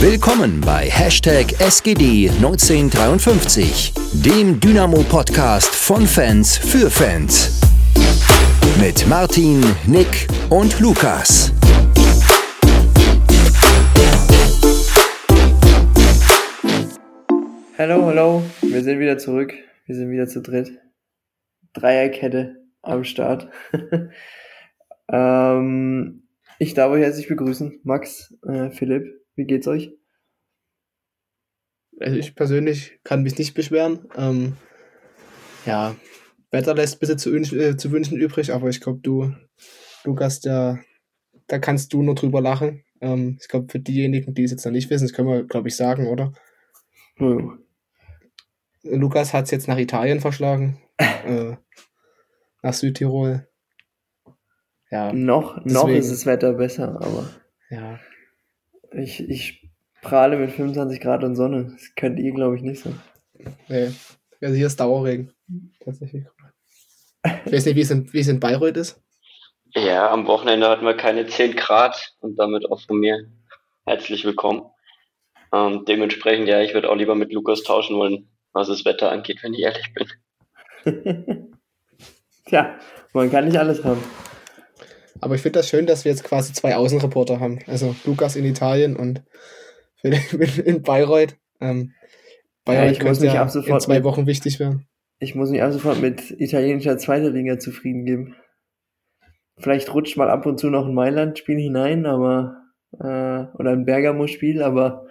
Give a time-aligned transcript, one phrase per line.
[0.00, 7.60] Willkommen bei Hashtag SGD1953, dem Dynamo-Podcast von Fans für Fans.
[8.80, 11.52] Mit Martin, Nick und Lukas.
[17.76, 19.52] Hallo, hallo, wir sind wieder zurück.
[19.86, 20.78] Wir sind wieder zu dritt.
[21.72, 23.48] Dreierkette am Start.
[25.10, 26.22] ähm,
[26.60, 27.80] ich darf euch herzlich begrüßen.
[27.82, 29.92] Max, äh, Philipp, wie geht's euch?
[32.00, 34.08] Also ich persönlich kann mich nicht beschweren.
[34.16, 34.56] Ähm,
[35.64, 35.96] ja,
[36.50, 39.32] Wetter lässt ein bisschen zu, äh, zu wünschen übrig, aber ich glaube, du,
[40.04, 40.80] Lukas, der,
[41.46, 42.84] da kannst du nur drüber lachen.
[43.00, 45.68] Ähm, ich glaube, für diejenigen, die es jetzt noch nicht wissen, das können wir, glaube
[45.68, 46.32] ich, sagen, oder?
[47.16, 47.60] Hm.
[48.82, 51.56] Lukas hat es jetzt nach Italien verschlagen, äh,
[52.62, 53.46] nach Südtirol.
[54.90, 57.28] Ja, noch, deswegen, noch ist das Wetter besser, aber
[57.70, 58.00] ja.
[58.92, 59.70] Ich, ich
[60.02, 61.64] prahle mit 25 Grad und Sonne.
[61.72, 62.92] Das könnt ihr, glaube ich, nicht so.
[63.68, 63.92] Nee,
[64.40, 65.32] also hier ist Dauerregen.
[65.84, 66.24] Tatsächlich.
[67.46, 69.02] Ich weiß nicht, wie es in, wie es in Bayreuth ist.
[69.74, 73.28] Ja, am Wochenende hatten wir keine 10 Grad und damit auch von mir
[73.84, 74.62] herzlich willkommen.
[75.52, 79.42] Ähm, dementsprechend, ja, ich würde auch lieber mit Lukas tauschen wollen, was das Wetter angeht,
[79.42, 80.08] wenn ich ehrlich bin.
[82.46, 82.78] Tja,
[83.12, 84.02] man kann nicht alles haben.
[85.20, 87.58] Aber ich finde das schön, dass wir jetzt quasi zwei Außenreporter haben.
[87.66, 89.22] Also Lukas in Italien und
[89.96, 91.36] Philipp in Bayreuth.
[91.60, 91.94] Ähm,
[92.64, 94.86] Bayreuth ja, mich ja ab sofort in zwei Wochen wichtig werden.
[95.18, 98.36] Ich muss mich ab sofort mit italienischer zweiter Liga zufrieden geben.
[99.56, 104.62] Vielleicht rutscht mal ab und zu noch ein Mailand-Spiel hinein, aber äh, oder ein Bergamo-Spiel,
[104.62, 105.06] aber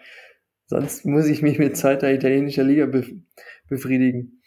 [0.65, 3.05] sonst muss ich mich mit zweiter italienischer Liga be
[3.67, 4.41] befriedigen.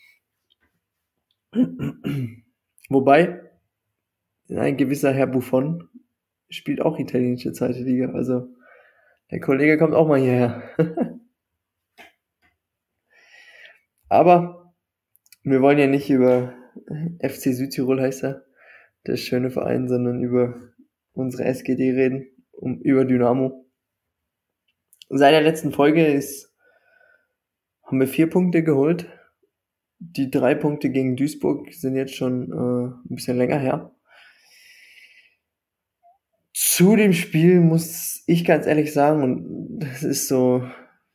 [2.89, 3.40] Wobei,
[4.57, 5.89] ein gewisser Herr Buffon
[6.49, 8.13] spielt auch italienische zweite Liga.
[8.13, 8.49] Also
[9.31, 10.63] der Kollege kommt auch mal hierher.
[14.09, 14.75] Aber
[15.45, 16.53] wir wollen ja nicht über
[17.21, 18.45] FC Südtirol heißt er,
[19.07, 20.55] der schöne Verein, sondern über
[21.13, 23.67] unsere SGD reden, um, über Dynamo.
[25.09, 26.53] Seit der letzten Folge ist,
[27.85, 29.07] haben wir vier Punkte geholt.
[29.99, 33.95] Die drei Punkte gegen Duisburg sind jetzt schon äh, ein bisschen länger her.
[36.63, 40.63] Zu dem Spiel muss ich ganz ehrlich sagen, und das ist so,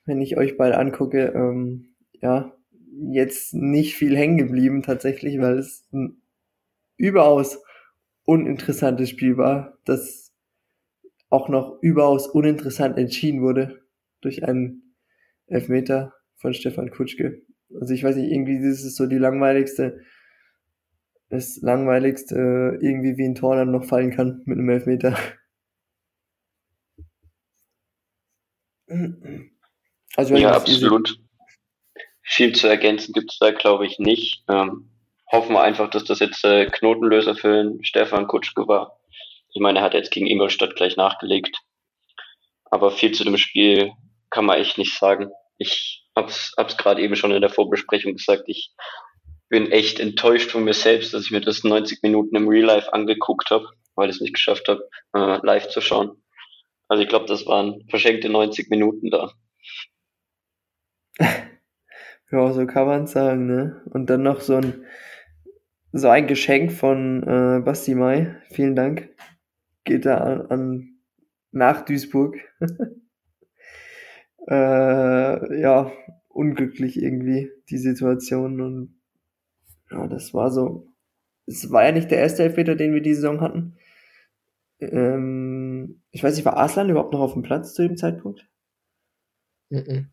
[0.05, 2.51] wenn ich euch beide angucke, ähm, ja,
[3.11, 6.19] jetzt nicht viel hängen geblieben tatsächlich, weil es ein
[6.97, 7.61] überaus
[8.23, 10.33] uninteressantes Spiel war, das
[11.29, 13.83] auch noch überaus uninteressant entschieden wurde
[14.21, 14.95] durch einen
[15.45, 17.43] Elfmeter von Stefan Kutschke.
[17.79, 19.99] Also ich weiß nicht, irgendwie ist so die langweiligste,
[21.35, 25.17] das langweiligste äh, irgendwie wie ein Tor dann noch fallen kann mit einem Elfmeter.
[30.15, 31.19] Also ja, absolut.
[32.21, 34.43] Viel zu ergänzen gibt es da, glaube ich, nicht.
[34.49, 34.89] Ähm,
[35.31, 38.99] hoffen wir einfach, dass das jetzt äh, Knotenlöser für Stefan Kutschke war.
[39.53, 41.57] Ich meine, er hat jetzt gegen Ingolstadt gleich nachgelegt.
[42.65, 43.91] Aber viel zu dem Spiel
[44.29, 45.31] kann man echt nicht sagen.
[45.57, 48.43] Ich hab's, hab's gerade eben schon in der Vorbesprechung gesagt.
[48.47, 48.71] Ich
[49.49, 52.93] bin echt enttäuscht von mir selbst, dass ich mir das 90 Minuten im Real Life
[52.93, 56.21] angeguckt habe, weil ich es nicht geschafft habe, äh, live zu schauen.
[56.87, 59.33] Also ich glaube, das waren verschenkte 90 Minuten da.
[62.31, 63.81] ja, so kann man sagen, ne?
[63.91, 64.85] Und dann noch so ein
[65.97, 68.35] so ein Geschenk von äh, Basti Mai.
[68.51, 69.09] Vielen Dank.
[69.85, 70.99] Geht da an, an
[71.51, 72.35] nach Duisburg.
[74.49, 75.91] äh, ja,
[76.27, 78.94] unglücklich irgendwie die Situation und
[79.91, 80.87] ja, das war so.
[81.45, 83.77] Es war ja nicht der erste Elfmeter, den wir die Saison hatten.
[84.79, 88.47] Ähm, ich weiß nicht, war Arslan überhaupt noch auf dem Platz zu dem Zeitpunkt?
[89.69, 90.09] Mhm.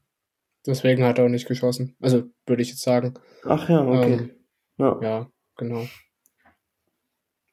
[0.66, 1.96] Deswegen hat er auch nicht geschossen.
[2.00, 3.14] Also würde ich jetzt sagen.
[3.44, 4.12] Ach ja, okay.
[4.12, 4.30] Ähm,
[4.78, 5.00] ja.
[5.02, 5.86] ja, genau.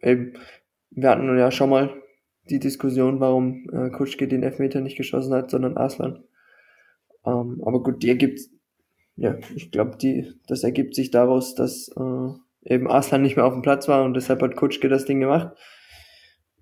[0.01, 0.37] Eben,
[0.91, 2.01] wir hatten ja schon mal
[2.49, 6.23] die Diskussion, warum äh, Kutschke den Elfmeter nicht geschossen hat, sondern Arslan.
[7.25, 8.39] Ähm, aber gut, die ergibt,
[9.19, 13.53] ja, ich glaube, die, das ergibt sich daraus, dass äh, eben Arslan nicht mehr auf
[13.53, 15.55] dem Platz war und deshalb hat Kutschke das Ding gemacht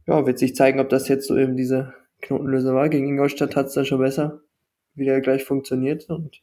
[0.07, 2.89] ja, wird sich zeigen, ob das jetzt so eben diese Knotenlöser war.
[2.89, 4.41] Gegen Ingolstadt hat es dann schon besser
[4.95, 6.41] wieder gleich funktioniert und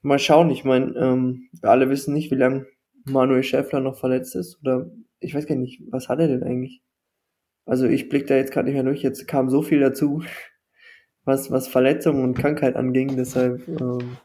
[0.00, 0.48] mal schauen.
[0.50, 2.66] Ich meine, ähm, wir alle wissen nicht, wie lange
[3.04, 4.90] Manuel Schäffler noch verletzt ist oder
[5.20, 6.82] ich weiß gar nicht, was hat er denn eigentlich?
[7.66, 9.02] Also ich blick da jetzt gerade nicht mehr durch.
[9.02, 10.22] Jetzt kam so viel dazu,
[11.24, 13.16] was was Verletzungen und Krankheit anging.
[13.16, 14.16] Deshalb ähm,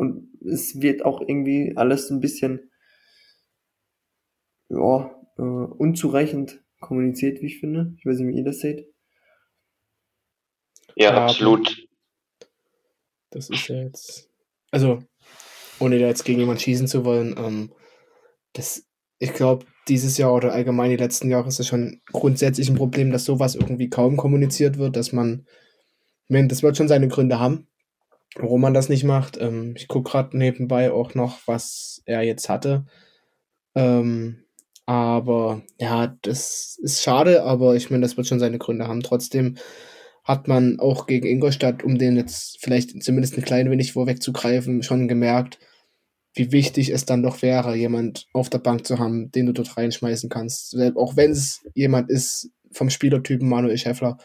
[0.00, 2.70] und es wird auch irgendwie alles ein bisschen
[4.70, 7.92] ja äh, unzureichend kommuniziert, wie ich finde.
[7.98, 8.88] Ich weiß nicht, wie ihr das seht.
[10.96, 11.86] Ja, ja absolut.
[13.28, 14.30] Das ist ja jetzt.
[14.70, 15.00] Also,
[15.78, 17.74] ohne da jetzt gegen jemanden schießen zu wollen, ähm,
[18.54, 18.88] das,
[19.18, 23.10] ich glaube, dieses Jahr oder allgemein die letzten Jahre ist es schon grundsätzlich ein Problem,
[23.10, 25.46] dass sowas irgendwie kaum kommuniziert wird, dass man,
[26.28, 27.68] ich das wird schon seine Gründe haben,
[28.36, 29.38] warum man das nicht macht.
[29.40, 32.86] Ähm, ich gucke gerade nebenbei auch noch, was er jetzt hatte.
[33.74, 34.44] Ähm,
[34.86, 39.02] aber ja, das ist schade, aber ich meine, das wird schon seine Gründe haben.
[39.02, 39.56] Trotzdem
[40.24, 45.08] hat man auch gegen Ingolstadt, um den jetzt vielleicht zumindest ein klein wenig vorwegzugreifen, schon
[45.08, 45.58] gemerkt,
[46.34, 49.76] wie wichtig es dann doch wäre, jemand auf der Bank zu haben, den du dort
[49.76, 50.76] reinschmeißen kannst.
[50.96, 54.18] Auch wenn es jemand ist vom Spielertypen Manuel Schäffler.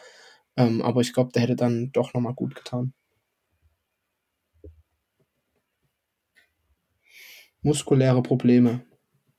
[0.58, 2.94] Ähm, aber ich glaube, der hätte dann doch nochmal gut getan.
[7.66, 8.82] Muskuläre Probleme.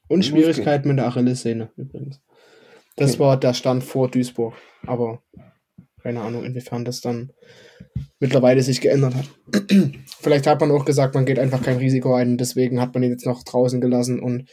[0.08, 2.20] Und Schwierigkeiten mit der Achillessehne übrigens.
[2.96, 3.20] Das okay.
[3.20, 4.55] war der Stand vor Duisburg.
[4.87, 5.23] Aber
[6.02, 7.32] keine Ahnung, inwiefern das dann
[8.19, 9.28] mittlerweile sich geändert hat.
[10.20, 12.37] Vielleicht hat man auch gesagt, man geht einfach kein Risiko ein.
[12.37, 14.49] Deswegen hat man ihn jetzt noch draußen gelassen und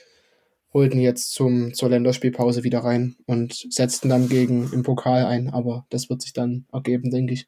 [0.74, 5.26] holt ihn jetzt zum, zur Länderspielpause wieder rein und setzt ihn dann gegen im Pokal
[5.26, 5.50] ein.
[5.50, 7.48] Aber das wird sich dann ergeben, denke ich.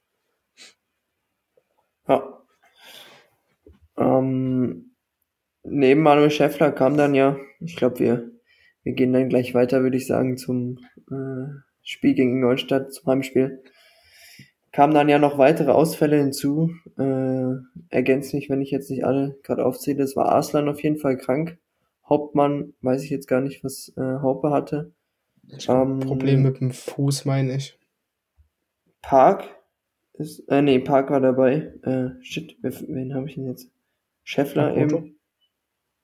[2.07, 2.23] Ja.
[3.97, 4.94] Ähm,
[5.65, 8.31] neben Manuel Schäffler kam dann ja, ich glaube, wir,
[8.83, 10.79] wir gehen dann gleich weiter, würde ich sagen, zum
[11.11, 11.47] äh,
[11.83, 13.63] Spiel gegen Ingolstadt, zum Heimspiel.
[14.71, 16.71] Kamen dann ja noch weitere Ausfälle hinzu.
[16.97, 17.55] Äh,
[17.89, 20.03] ergänzt mich, wenn ich jetzt nicht alle gerade aufzähle.
[20.03, 21.57] Es war Arslan auf jeden Fall krank.
[22.07, 24.91] Hauptmann, weiß ich jetzt gar nicht, was äh, Haupe hatte.
[25.47, 27.79] Ich ähm, Problem mit dem Fuß, meine ich.
[29.01, 29.45] Park
[30.13, 31.73] ist, äh, nee, Park war dabei.
[31.83, 33.71] Äh, shit, wen habe ich denn jetzt?
[34.23, 35.14] Scheffler eben.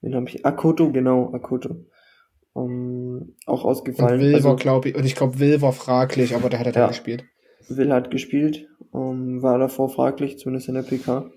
[0.01, 0.45] Wen habe ich?
[0.45, 1.86] Akoto, genau, Akoto.
[2.53, 4.19] Um, auch ausgefallen.
[4.19, 6.65] Und Will also, war, glaube ich, und ich glaube, Will war fraglich, aber der hat
[6.65, 7.24] ja dann gespielt.
[7.69, 11.31] Will hat gespielt, um, war davor fraglich, zumindest in der PK.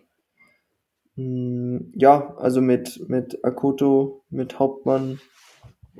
[1.16, 5.20] Um, mm, ja, also mit, mit Akoto, mit Hauptmann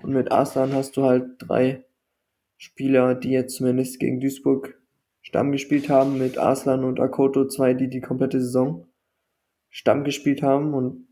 [0.03, 1.85] und mit Aslan hast du halt drei
[2.57, 4.75] Spieler, die jetzt zumindest gegen Duisburg
[5.21, 8.87] Stamm gespielt haben, mit Aslan und Akoto zwei, die die komplette Saison
[9.71, 11.04] Stamm gespielt haben und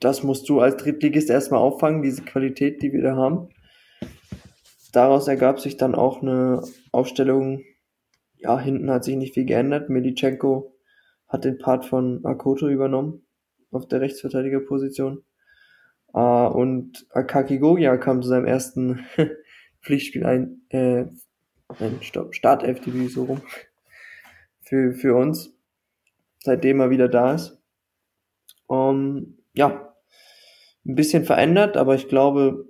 [0.00, 3.48] das musst du als Drittligist erstmal auffangen, diese Qualität, die wir da haben.
[4.92, 6.62] Daraus ergab sich dann auch eine
[6.92, 7.62] Aufstellung,
[8.38, 9.90] ja, hinten hat sich nicht viel geändert.
[9.90, 10.74] Medichenko
[11.28, 13.26] hat den Part von Akoto übernommen
[13.70, 15.24] auf der Rechtsverteidigerposition.
[16.14, 19.04] Uh, und Akaki Gogia kam zu seinem ersten
[19.82, 21.04] Pflichtspiel ein, äh,
[21.78, 23.42] nein, stopp, Startelf-Debüt so rum.
[24.62, 25.54] Für, für uns.
[26.42, 27.60] Seitdem er wieder da ist.
[28.66, 29.85] Um, ja,
[30.86, 32.66] ein bisschen verändert, aber ich glaube,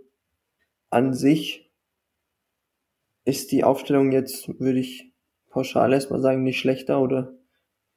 [0.90, 1.70] an sich
[3.24, 5.12] ist die Aufstellung jetzt, würde ich
[5.50, 7.34] pauschal erstmal sagen, nicht schlechter oder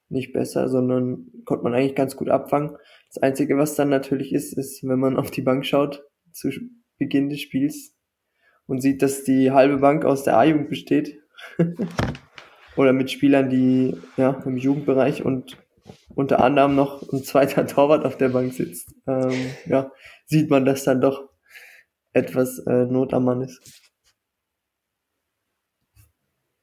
[0.09, 2.77] nicht besser, sondern konnte man eigentlich ganz gut abfangen.
[3.13, 6.49] Das Einzige, was dann natürlich ist, ist, wenn man auf die Bank schaut zu
[6.97, 7.95] Beginn des Spiels
[8.65, 11.19] und sieht, dass die halbe Bank aus der A-Jugend besteht.
[12.75, 15.57] oder mit Spielern, die ja im Jugendbereich und
[16.15, 19.91] unter anderem noch ein zweiter Torwart auf der Bank sitzt, ähm, ja,
[20.25, 21.29] sieht man, dass dann doch
[22.13, 23.61] etwas äh, Not am Mann ist.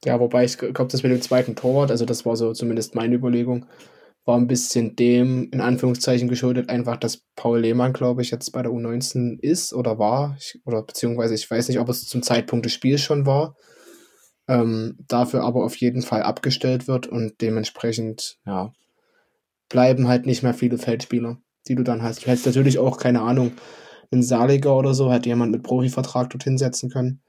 [0.05, 3.15] Ja, wobei ich glaube, das mit dem zweiten Torwart, also das war so zumindest meine
[3.15, 3.65] Überlegung,
[4.27, 8.61] war ein bisschen dem, in Anführungszeichen geschuldet, einfach, dass Paul Lehmann, glaube ich, jetzt bei
[8.61, 12.65] der U19 ist oder war, ich, oder beziehungsweise ich weiß nicht, ob es zum Zeitpunkt
[12.65, 13.55] des Spiels schon war,
[14.49, 18.73] ähm, dafür aber auf jeden Fall abgestellt wird und dementsprechend, ja,
[19.69, 22.23] bleiben halt nicht mehr viele Feldspieler, die du dann hast.
[22.23, 23.51] Du hättest natürlich auch, keine Ahnung,
[24.11, 27.21] einen Saliger oder so, hätte jemand mit Profivertrag dort hinsetzen können.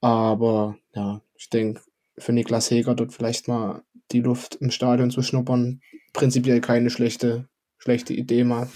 [0.00, 1.80] Aber ja, ich denke,
[2.18, 5.80] für Niklas Heger dort vielleicht mal die Luft im Stadion zu schnuppern,
[6.12, 8.68] prinzipiell keine schlechte, schlechte Idee mal.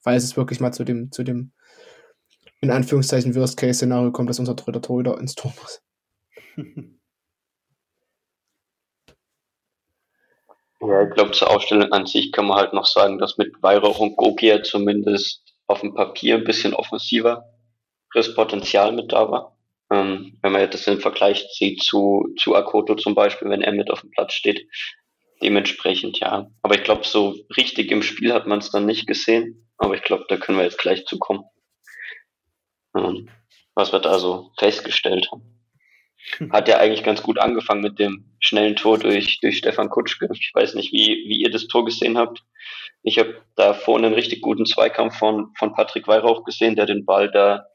[0.00, 1.52] Falls es wirklich mal zu dem, zu dem,
[2.60, 5.82] in Anführungszeichen, Worst-Case-Szenario kommt, dass unser dritter Torhüter ins Tor muss.
[10.86, 14.00] Ja, ich glaube, zur Ausstellung an sich kann man halt noch sagen, dass mit Weihrauch
[14.00, 17.44] und Gogia zumindest auf dem Papier ein bisschen offensiver
[18.12, 19.56] das Potenzial mit da war.
[19.90, 23.72] Ähm, wenn man jetzt das im Vergleich sieht zu, zu Akoto zum Beispiel, wenn er
[23.72, 24.66] mit auf dem Platz steht.
[25.42, 26.50] Dementsprechend, ja.
[26.62, 29.68] Aber ich glaube, so richtig im Spiel hat man es dann nicht gesehen.
[29.76, 31.44] Aber ich glaube, da können wir jetzt gleich zukommen.
[32.96, 33.28] Ähm,
[33.74, 35.53] was wir da so festgestellt haben.
[36.50, 40.28] Hat ja eigentlich ganz gut angefangen mit dem schnellen Tor durch, durch Stefan Kutschke.
[40.32, 42.42] Ich weiß nicht, wie, wie ihr das Tor gesehen habt.
[43.02, 47.04] Ich habe da vorne einen richtig guten Zweikampf von, von Patrick Weihrauch gesehen, der den
[47.04, 47.66] Ball da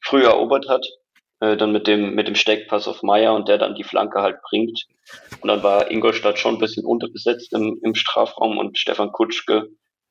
[0.00, 0.86] früh erobert hat.
[1.40, 4.40] äh, dann mit dem, mit dem Steckpass auf Meier und der dann die Flanke halt
[4.42, 4.86] bringt.
[5.40, 9.68] Und dann war Ingolstadt schon ein bisschen unterbesetzt im, im Strafraum und Stefan Kutschke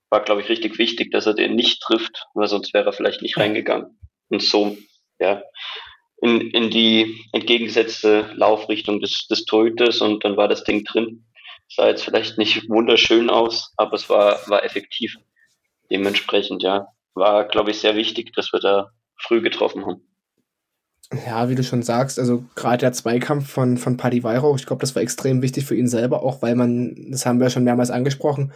[0.10, 3.22] war, glaube ich, richtig wichtig, dass er den nicht trifft, weil sonst wäre er vielleicht
[3.22, 4.00] nicht reingegangen.
[4.30, 4.76] Und so,
[5.20, 5.44] ja,
[6.22, 11.26] in, in die entgegengesetzte Laufrichtung des, des Torhüters und dann war das Ding drin.
[11.70, 15.16] Sah jetzt vielleicht nicht wunderschön aus, aber es war, war effektiv.
[15.92, 20.02] Dementsprechend, ja, war, glaube ich, sehr wichtig, dass wir da früh getroffen haben.
[21.26, 24.82] Ja, wie du schon sagst, also gerade der Zweikampf von, von Paddy Weihrauch, ich glaube,
[24.82, 27.90] das war extrem wichtig für ihn selber, auch weil man, das haben wir schon mehrmals
[27.90, 28.54] angesprochen,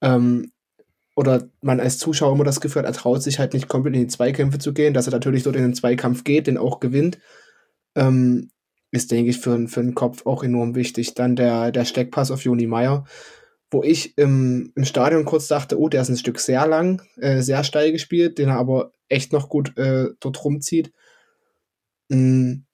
[0.00, 0.50] ähm,
[1.16, 4.02] oder man als Zuschauer immer das Gefühl hat, er traut sich halt nicht komplett in
[4.02, 7.18] die Zweikämpfe zu gehen, dass er natürlich dort in den Zweikampf geht, den auch gewinnt,
[7.96, 8.50] ähm,
[8.92, 11.14] ist, denke ich, für, für den Kopf auch enorm wichtig.
[11.14, 13.04] Dann der, der Steckpass auf Joni Meyer,
[13.70, 17.40] wo ich im, im Stadion kurz dachte, oh, der ist ein Stück sehr lang, äh,
[17.40, 20.92] sehr steil gespielt, den er aber echt noch gut äh, dort rumzieht.
[22.10, 22.66] Mhm.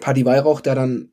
[0.00, 1.12] Paddy Weihrauch, der dann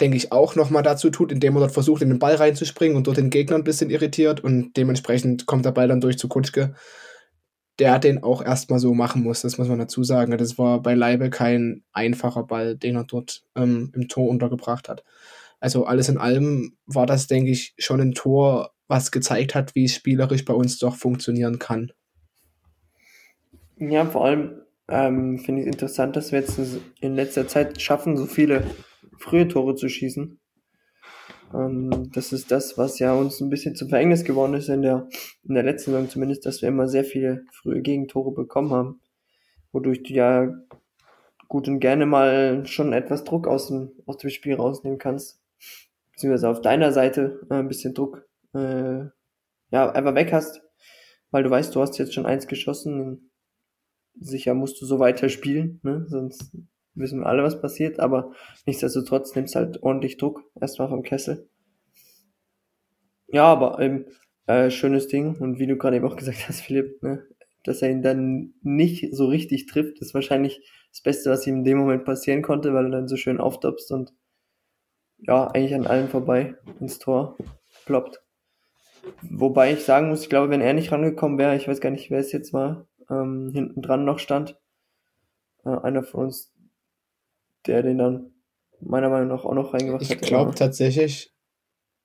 [0.00, 3.06] denke ich, auch nochmal dazu tut, indem er dort versucht, in den Ball reinzuspringen und
[3.06, 6.74] dort den Gegner ein bisschen irritiert und dementsprechend kommt der Ball dann durch zu Kutschke,
[7.78, 10.36] der den auch erstmal so machen muss, das muss man dazu sagen.
[10.36, 15.04] Das war beileibe kein einfacher Ball, den er dort ähm, im Tor untergebracht hat.
[15.60, 19.84] Also alles in allem war das, denke ich, schon ein Tor, was gezeigt hat, wie
[19.84, 21.92] es spielerisch bei uns doch funktionieren kann.
[23.78, 26.60] Ja, vor allem ähm, finde ich es interessant, dass wir jetzt
[27.00, 28.64] in letzter Zeit schaffen, so viele
[29.22, 30.38] frühe Tore zu schießen.
[31.54, 35.08] Ähm, das ist das, was ja uns ein bisschen zum Verhängnis geworden ist in der,
[35.44, 39.00] in der letzten Saison zumindest, dass wir immer sehr viele frühe Gegentore bekommen haben,
[39.72, 40.52] wodurch du ja
[41.48, 45.40] gut und gerne mal schon etwas Druck aus dem, aus dem Spiel rausnehmen kannst.
[46.12, 49.04] Beziehungsweise auf deiner Seite äh, ein bisschen Druck äh,
[49.70, 50.62] ja, einfach weg hast,
[51.30, 53.30] weil du weißt, du hast jetzt schon eins geschossen.
[54.20, 56.04] Sicher musst du so weiter spielen, ne?
[56.08, 56.52] sonst
[56.94, 58.32] wissen wir alle, was passiert, aber
[58.66, 61.48] nichtsdestotrotz nimmst halt ordentlich Druck erstmal vom Kessel.
[63.28, 64.06] Ja, aber eben,
[64.46, 67.26] äh, schönes Ding und wie du gerade eben auch gesagt hast, Philipp, ne,
[67.64, 71.64] dass er ihn dann nicht so richtig trifft, ist wahrscheinlich das Beste, was ihm in
[71.64, 74.12] dem Moment passieren konnte, weil er dann so schön auftopst und
[75.18, 77.38] ja, eigentlich an allen vorbei ins Tor
[77.86, 78.20] ploppt.
[79.22, 82.10] Wobei ich sagen muss, ich glaube, wenn er nicht rangekommen wäre, ich weiß gar nicht,
[82.10, 84.58] wer es jetzt war, ähm, hinten dran noch stand,
[85.64, 86.51] äh, einer von uns,
[87.66, 88.32] der den dann
[88.80, 90.22] meiner Meinung nach auch noch reingebracht ich hat.
[90.22, 91.32] Ich glaube tatsächlich,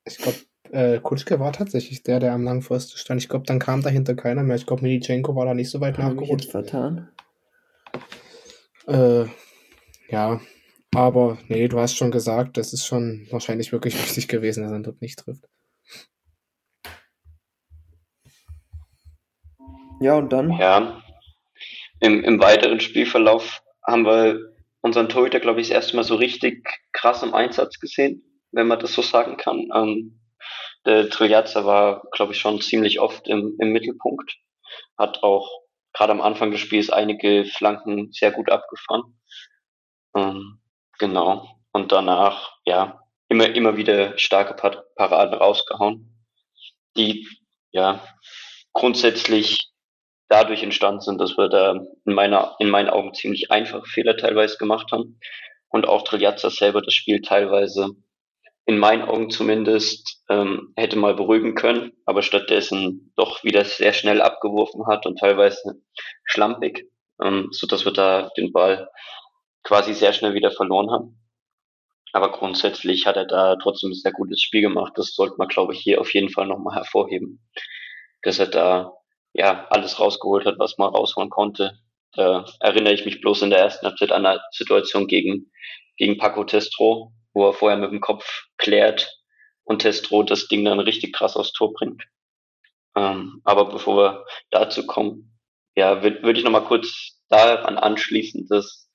[0.06, 0.38] ich glaube,
[0.72, 3.22] äh, Kutschke war tatsächlich der, der am Langpfosten stand.
[3.22, 4.56] Ich glaube, dann kam dahinter keiner mehr.
[4.56, 6.52] Ich glaube, Militschenko war da nicht so weit nachgerutscht.
[6.52, 7.10] vertan?
[8.88, 9.26] Äh,
[10.10, 10.40] ja,
[10.94, 14.80] aber nee, du hast schon gesagt, das ist schon wahrscheinlich wirklich wichtig gewesen, dass er
[14.80, 15.48] dort nicht trifft.
[20.00, 20.52] Ja, und dann?
[20.52, 21.02] Ja,
[22.00, 26.68] im, im weiteren Spielverlauf haben wir unseren Torhüter, glaube ich, das erste Mal so richtig
[26.94, 29.70] krass im Einsatz gesehen, wenn man das so sagen kann.
[29.74, 30.20] Ähm,
[30.86, 34.38] der Triljazza war, glaube ich, schon ziemlich oft im, im Mittelpunkt.
[34.98, 35.50] Hat auch
[35.94, 39.20] gerade am Anfang des Spiels einige Flanken sehr gut abgefahren.
[40.16, 40.60] Ähm,
[40.98, 41.48] genau.
[41.72, 44.54] Und danach, ja, immer, immer wieder starke
[44.96, 46.26] Paraden rausgehauen,
[46.96, 47.28] die,
[47.72, 48.04] ja,
[48.74, 49.72] grundsätzlich
[50.30, 54.58] dadurch entstanden sind, dass wir da in, meiner, in meinen Augen ziemlich einfache Fehler teilweise
[54.58, 55.20] gemacht haben.
[55.70, 57.90] Und auch Triljazza selber das Spiel teilweise,
[58.66, 64.22] in meinen Augen zumindest, ähm, hätte mal beruhigen können, aber stattdessen doch wieder sehr schnell
[64.22, 65.82] abgeworfen hat und teilweise
[66.26, 66.86] schlampig,
[67.24, 68.90] ähm, so dass wir da den Ball
[69.64, 71.18] quasi sehr schnell wieder verloren haben.
[72.12, 74.94] Aber grundsätzlich hat er da trotzdem ein sehr gutes Spiel gemacht.
[74.96, 77.42] Das sollte man, glaube ich, hier auf jeden Fall nochmal hervorheben.
[78.24, 78.94] Dass er da
[79.34, 81.80] ja, alles rausgeholt hat, was man rausholen konnte.
[82.14, 85.52] Da erinnere ich mich bloß in der ersten Halbzeit an eine Situation gegen,
[85.98, 89.22] gegen Paco Testro, wo er vorher mit dem Kopf klärt
[89.64, 92.04] und Testro das Ding dann richtig krass aufs Tor bringt.
[92.96, 95.38] Ähm, aber bevor wir dazu kommen,
[95.76, 98.90] ja, würde würd ich nochmal kurz daran anschließen, dass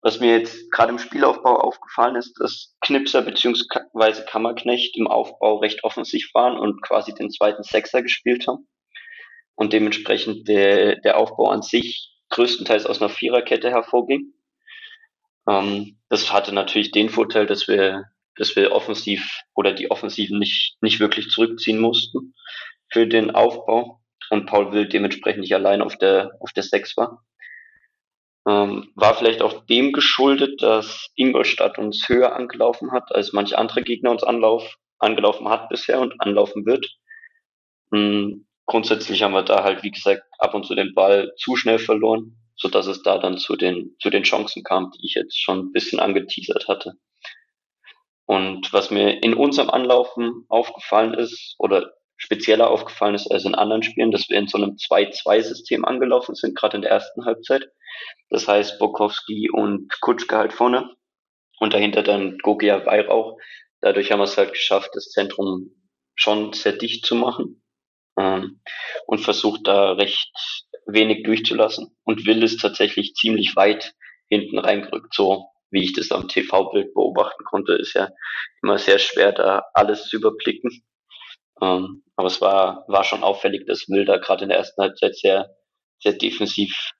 [0.00, 4.22] was mir jetzt gerade im Spielaufbau aufgefallen ist, dass Knipser bzw.
[4.26, 8.68] Kammerknecht im Aufbau recht offensiv waren und quasi den zweiten Sechser gespielt haben
[9.58, 14.32] und dementsprechend der, der Aufbau an sich größtenteils aus einer Viererkette hervorging.
[15.48, 18.04] Ähm, das hatte natürlich den Vorteil, dass wir,
[18.36, 22.34] dass wir offensiv oder die Offensiven nicht, nicht wirklich zurückziehen mussten
[22.88, 24.00] für den Aufbau
[24.30, 27.24] und Paul Wild dementsprechend nicht allein auf der, auf der Sechs war.
[28.46, 33.82] Ähm, war vielleicht auch dem geschuldet, dass Ingolstadt uns höher angelaufen hat, als manche andere
[33.82, 36.86] Gegner uns anlauf, angelaufen hat bisher und anlaufen wird.
[37.92, 41.78] Ähm, grundsätzlich haben wir da halt, wie gesagt, ab und zu den Ball zu schnell
[41.78, 45.58] verloren, sodass es da dann zu den, zu den Chancen kam, die ich jetzt schon
[45.58, 46.92] ein bisschen angeteasert hatte.
[48.26, 53.82] Und was mir in unserem Anlaufen aufgefallen ist, oder spezieller aufgefallen ist als in anderen
[53.82, 57.70] Spielen, dass wir in so einem 2-2-System angelaufen sind, gerade in der ersten Halbzeit.
[58.28, 60.94] Das heißt, Bokowski und Kutschke halt vorne
[61.58, 63.38] und dahinter dann Gogia Weihrauch.
[63.80, 65.70] Dadurch haben wir es halt geschafft, das Zentrum
[66.16, 67.62] schon sehr dicht zu machen
[68.18, 68.60] ähm,
[69.06, 70.30] und versucht da recht
[70.86, 71.96] wenig durchzulassen.
[72.04, 73.94] Und Will ist tatsächlich ziemlich weit
[74.28, 78.08] hinten reingerückt, so wie ich das am TV-Bild beobachten konnte, ist ja
[78.62, 80.82] immer sehr schwer, da alles zu überblicken.
[81.60, 85.16] Ähm, aber es war, war schon auffällig, dass Will da gerade in der ersten Halbzeit
[85.16, 85.54] sehr,
[86.00, 86.92] sehr defensiv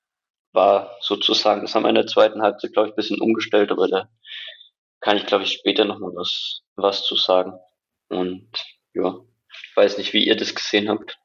[0.52, 1.62] war, sozusagen.
[1.62, 4.08] Das haben wir in der zweiten Halbzeit, glaube ich, ein bisschen umgestellt, aber da
[5.00, 7.58] kann ich, glaube ich, später nochmal was, was zu sagen.
[8.08, 8.50] Und
[8.94, 9.18] ja,
[9.52, 11.18] ich weiß nicht, wie ihr das gesehen habt.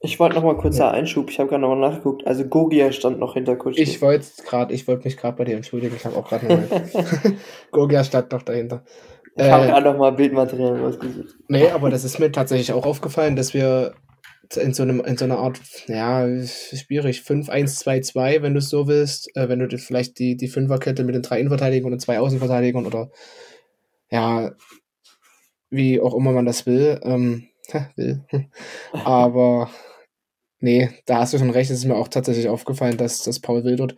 [0.00, 0.90] Ich wollte noch mal kurz ja.
[0.90, 1.28] Einschub.
[1.30, 2.26] Ich habe gerade noch mal nachgeguckt.
[2.26, 3.82] Also Gogia stand noch hinter Kutschke.
[3.82, 5.96] Ich wollte gerade, ich wollte mich gerade bei dir entschuldigen.
[5.96, 6.68] Ich habe auch gerade mal.
[7.72, 8.84] Gogia stand noch dahinter.
[9.34, 11.34] Ich äh, habe gerade noch mal Bildmaterial rausgesucht.
[11.48, 13.94] Nee, aber das ist mir tatsächlich auch aufgefallen, dass wir
[14.56, 19.36] in so einem in so einer Art, ja, schwierig, 5-1-2-2, wenn du es so willst,
[19.36, 23.10] äh, wenn du vielleicht die, die Fünferkette mit den drei Innenverteidigern und zwei Außenverteidigern oder
[24.10, 24.52] ja,
[25.70, 27.48] wie auch immer man das will, ähm,
[27.96, 28.24] will.
[28.92, 29.70] Aber
[30.60, 33.64] nee, da hast du schon recht, es ist mir auch tatsächlich aufgefallen, dass, dass Paul
[33.64, 33.96] Will dort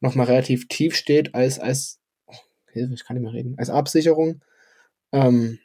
[0.00, 2.34] nochmal relativ tief steht als, als oh,
[2.72, 4.42] Hilfe, ich kann nicht mehr reden, als Absicherung.
[5.12, 5.58] Ähm,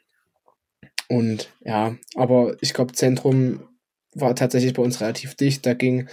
[1.08, 3.68] und ja, aber ich glaube, Zentrum
[4.14, 5.64] war tatsächlich bei uns relativ dicht.
[5.66, 6.08] Da ging,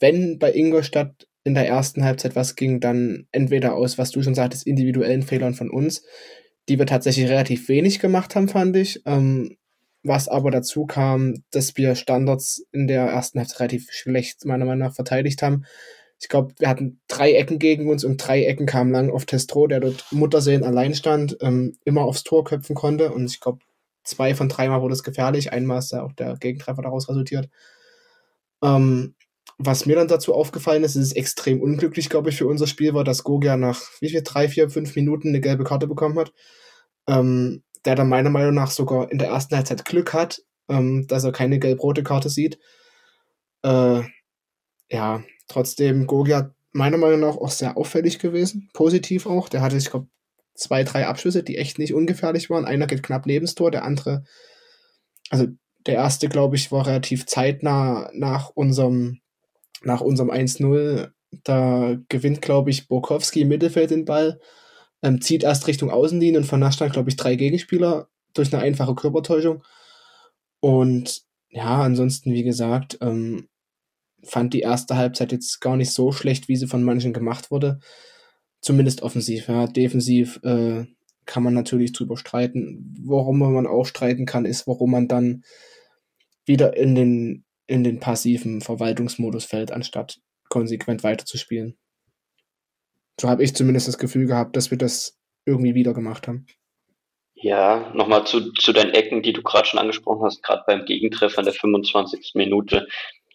[0.00, 4.34] wenn bei Ingolstadt in der ersten Halbzeit was ging, dann entweder aus, was du schon
[4.34, 6.02] sagtest, individuellen Fehlern von uns,
[6.68, 9.02] die wir tatsächlich relativ wenig gemacht haben, fand ich.
[9.06, 9.56] Ähm,
[10.02, 14.86] was aber dazu kam, dass wir Standards in der ersten Halbzeit relativ schlecht, meiner Meinung
[14.86, 15.64] nach, verteidigt haben.
[16.20, 19.66] Ich glaube, wir hatten drei Ecken gegen uns und drei Ecken kamen lang auf Testro,
[19.66, 23.12] der dort Muttersehen allein stand, ähm, immer aufs Tor köpfen konnte.
[23.12, 23.58] Und ich glaube,
[24.04, 25.52] zwei von dreimal wurde es gefährlich.
[25.52, 27.50] Einmal ist da auch der Gegentreffer daraus resultiert.
[28.62, 29.14] Ähm,
[29.58, 32.94] was mir dann dazu aufgefallen ist, ist es extrem unglücklich, glaube ich, für unser Spiel
[32.94, 36.32] war, dass Gogia nach wie viel, drei, vier, fünf Minuten eine gelbe Karte bekommen hat.
[37.08, 41.24] Ähm, der dann meiner Meinung nach sogar in der ersten Halbzeit Glück hat, ähm, dass
[41.24, 42.58] er keine gelb-rote Karte sieht.
[43.62, 44.02] Äh,
[44.90, 49.48] ja, trotzdem Gogia meiner Meinung nach auch sehr auffällig gewesen, positiv auch.
[49.48, 50.08] Der hatte, ich glaube,
[50.54, 52.64] zwei, drei Abschlüsse, die echt nicht ungefährlich waren.
[52.64, 54.24] Einer geht knapp neben das Tor, der andere,
[55.30, 55.46] also
[55.86, 59.20] der erste, glaube ich, war relativ zeitnah nach unserem,
[59.86, 61.10] nach unserem 1-0.
[61.44, 64.38] Da gewinnt, glaube ich, Borkowski im Mittelfeld den Ball,
[65.02, 68.94] ähm, zieht erst Richtung Außenlinie und vernascht dann, glaube ich, drei Gegenspieler durch eine einfache
[68.94, 69.62] Körpertäuschung.
[70.60, 73.48] Und ja, ansonsten, wie gesagt, ähm,
[74.22, 77.78] fand die erste Halbzeit jetzt gar nicht so schlecht, wie sie von manchen gemacht wurde.
[78.60, 79.66] Zumindest offensiv, ja.
[79.66, 80.84] Defensiv äh,
[81.24, 82.94] kann man natürlich drüber streiten.
[83.00, 85.44] Worum man auch streiten kann, ist, warum man dann
[86.44, 91.76] wieder in den, in den passiven Verwaltungsmodus fällt, anstatt konsequent weiterzuspielen.
[93.20, 96.46] So habe ich zumindest das Gefühl gehabt, dass wir das irgendwie wieder gemacht haben.
[97.34, 101.40] Ja, nochmal zu, zu deinen Ecken, die du gerade schon angesprochen hast, gerade beim Gegentreffer
[101.40, 102.32] in der 25.
[102.34, 102.86] Minute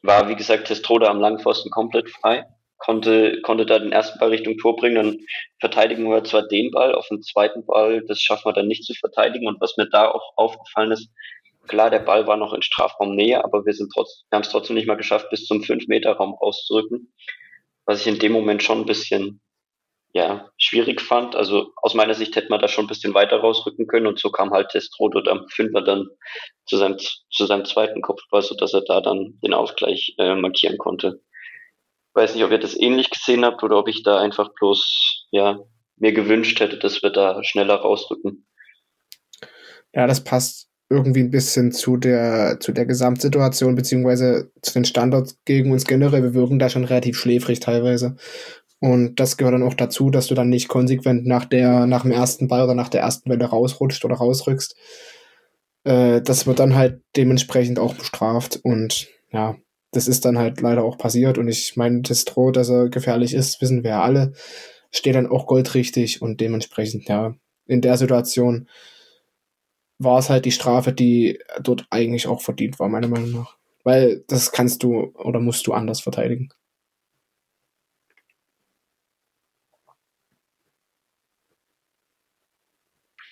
[0.01, 2.45] war, wie gesagt, Testrode am Langpfosten komplett frei
[2.81, 5.17] konnte, konnte da den ersten Ball Richtung Tor bringen, dann
[5.59, 8.93] verteidigen wir zwar den Ball, auf den zweiten Ball, das schaffen wir dann nicht zu
[8.95, 9.47] verteidigen.
[9.47, 11.09] Und was mir da auch aufgefallen ist,
[11.71, 14.75] klar, der Ball war noch in Strafraumnähe, aber wir sind trotz, wir haben es trotzdem
[14.75, 17.11] nicht mal geschafft, bis zum 5-Meter-Raum rauszurücken.
[17.85, 19.41] Was ich in dem Moment schon ein bisschen
[20.13, 21.35] ja, schwierig fand.
[21.35, 24.29] Also aus meiner Sicht hätte man da schon ein bisschen weiter rausrücken können und so
[24.29, 26.07] kam halt Testrodo am Fünfer dann
[26.65, 30.77] zu seinem, zu seinem zweiten Kopfball, so dass er da dann den Ausgleich äh, markieren
[30.77, 31.21] konnte
[32.13, 35.59] weiß nicht, ob ihr das ähnlich gesehen habt oder ob ich da einfach bloß, ja,
[35.97, 38.47] mir gewünscht hätte, dass wir da schneller rausrücken.
[39.93, 45.37] Ja, das passt irgendwie ein bisschen zu der, zu der Gesamtsituation, beziehungsweise zu den Standards
[45.45, 46.21] gegen uns generell.
[46.21, 48.17] Wir wirken da schon relativ schläfrig teilweise.
[48.79, 52.11] Und das gehört dann auch dazu, dass du dann nicht konsequent nach der, nach dem
[52.11, 54.75] ersten Ball oder nach der ersten Welle rausrutscht oder rausrückst.
[55.83, 59.55] Äh, das wird dann halt dementsprechend auch bestraft und ja,
[59.91, 63.33] das ist dann halt leider auch passiert und ich meine, das droht, dass er gefährlich
[63.33, 64.33] ist, wissen wir ja alle.
[64.89, 67.35] Steht dann auch goldrichtig und dementsprechend, ja,
[67.67, 68.67] in der Situation
[70.03, 73.57] war es halt die Strafe, die dort eigentlich auch verdient war, meiner Meinung nach.
[73.83, 76.49] Weil das kannst du oder musst du anders verteidigen.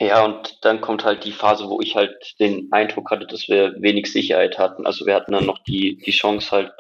[0.01, 3.75] Ja, und dann kommt halt die Phase, wo ich halt den Eindruck hatte, dass wir
[3.82, 4.86] wenig Sicherheit hatten.
[4.86, 6.71] Also wir hatten dann noch die, die Chance halt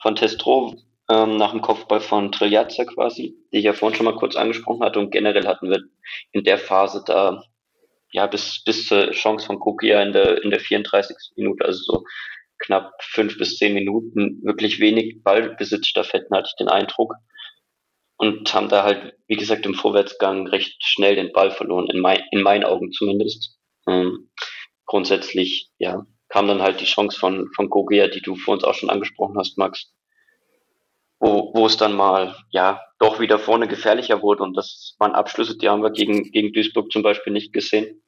[0.00, 0.76] von Testro,
[1.10, 4.84] ähm, nach dem Kopfball von Triljatza quasi, die ich ja vorhin schon mal kurz angesprochen
[4.84, 5.00] hatte.
[5.00, 5.80] Und generell hatten wir
[6.32, 7.42] in der Phase da
[8.14, 11.16] ja bis bis zur Chance von Kokia in der in der 34.
[11.36, 12.04] Minute, also so
[12.58, 17.14] knapp fünf bis zehn Minuten wirklich wenig Ballbesitzstaffetten hatte ich den Eindruck
[18.16, 22.22] und haben da halt wie gesagt im Vorwärtsgang recht schnell den Ball verloren in, mein,
[22.30, 23.58] in meinen Augen zumindest.
[23.88, 24.30] Ähm,
[24.86, 28.74] grundsätzlich ja kam dann halt die Chance von von Kokia, die du vor uns auch
[28.74, 29.92] schon angesprochen hast, Max
[31.24, 35.56] wo, wo es dann mal ja doch wieder vorne gefährlicher wurde und das waren Abschlüsse,
[35.56, 38.02] die haben wir gegen, gegen Duisburg zum Beispiel nicht gesehen.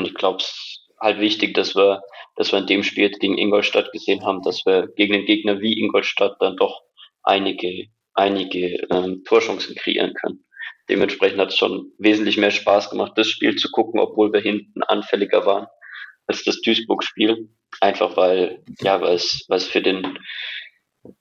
[0.00, 2.00] Und ich glaube, es ist halt wichtig, dass wir,
[2.36, 5.78] dass wir in dem Spiel gegen Ingolstadt gesehen haben, dass wir gegen einen Gegner wie
[5.78, 6.80] Ingolstadt dann doch
[7.22, 10.46] einige, einige ähm, Torchancen kreieren können.
[10.88, 14.82] Dementsprechend hat es schon wesentlich mehr Spaß gemacht, das Spiel zu gucken, obwohl wir hinten
[14.84, 15.66] anfälliger waren
[16.26, 17.50] als das Duisburg-Spiel.
[17.82, 20.18] Einfach weil, ja, weil es für den,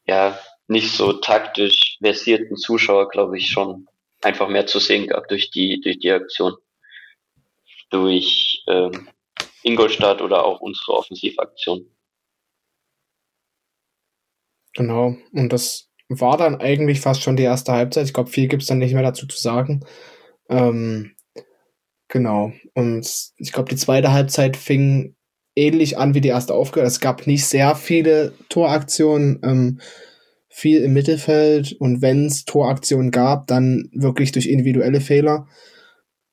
[0.08, 0.40] ja,
[0.70, 3.88] nicht so taktisch versierten Zuschauer, glaube ich, schon
[4.22, 6.56] einfach mehr zu sehen gab durch die, durch die Aktion.
[7.90, 9.10] Durch ähm,
[9.64, 11.86] Ingolstadt oder auch unsere Offensivaktion.
[14.74, 18.06] Genau, und das war dann eigentlich fast schon die erste Halbzeit.
[18.06, 19.86] Ich glaube, viel gibt es dann nicht mehr dazu zu sagen.
[20.50, 21.16] Ähm,
[22.08, 25.16] genau, und ich glaube, die zweite Halbzeit fing
[25.56, 26.88] ähnlich an wie die erste aufgehört.
[26.88, 29.40] Es gab nicht sehr viele Toraktionen.
[29.44, 29.80] Ähm,
[30.60, 35.48] viel im Mittelfeld und wenn es Toraktionen gab, dann wirklich durch individuelle Fehler.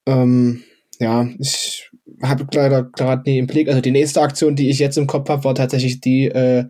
[0.07, 0.65] Ähm,
[0.99, 1.91] ja, ich
[2.23, 3.69] habe leider gerade nie im Blick.
[3.69, 6.65] Also die nächste Aktion, die ich jetzt im Kopf habe, war tatsächlich die, äh,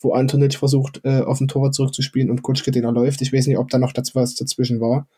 [0.00, 3.22] wo Antonic versucht, äh, auf den Torwart zurückzuspielen und Kutschke den er läuft.
[3.22, 5.08] Ich weiß nicht, ob da noch das, was dazwischen war.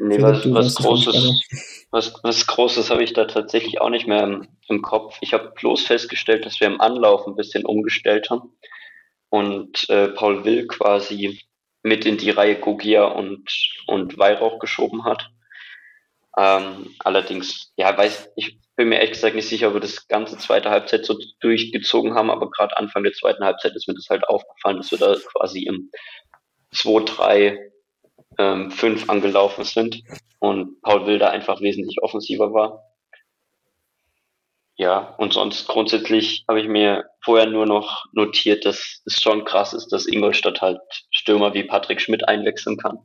[0.00, 1.42] Nee, was, was Großes,
[1.90, 5.16] was, was Großes habe ich da tatsächlich auch nicht mehr im, im Kopf.
[5.20, 8.50] Ich habe bloß festgestellt, dass wir im Anlauf ein bisschen umgestellt haben
[9.30, 11.40] und äh, Paul Will quasi
[11.82, 13.48] mit in die Reihe Gogia und,
[13.86, 15.30] und Weihrauch geschoben hat.
[16.36, 20.36] Ähm, allerdings, ja, weiß, ich bin mir ehrlich gesagt nicht sicher, ob wir das ganze
[20.36, 24.26] zweite Halbzeit so durchgezogen haben, aber gerade Anfang der zweiten Halbzeit ist mir das halt
[24.28, 25.90] aufgefallen, dass wir da quasi im
[26.72, 27.70] 2, 3,
[28.38, 30.02] ähm, 5 angelaufen sind
[30.40, 32.82] und Paul Will da einfach wesentlich offensiver war.
[34.76, 39.72] Ja, und sonst grundsätzlich habe ich mir vorher nur noch notiert, dass es schon krass
[39.72, 40.80] ist, dass Ingolstadt halt
[41.12, 42.98] Stürmer wie Patrick Schmidt einwechseln kann.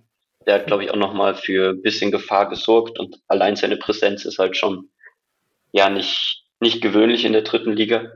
[0.45, 4.25] Der hat, glaube ich, auch nochmal für ein bisschen Gefahr gesorgt und allein seine Präsenz
[4.25, 4.89] ist halt schon,
[5.71, 8.11] ja, nicht, nicht gewöhnlich in der dritten Liga.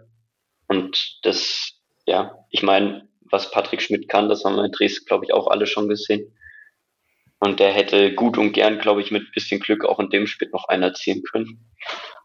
[0.67, 1.73] Und das,
[2.05, 5.47] ja, ich meine, was Patrick Schmidt kann, das haben wir in Dresden, glaube ich, auch
[5.47, 6.33] alle schon gesehen.
[7.39, 10.49] Und der hätte gut und gern, glaube ich, mit bisschen Glück auch in dem Spiel
[10.53, 11.59] noch einer ziehen können.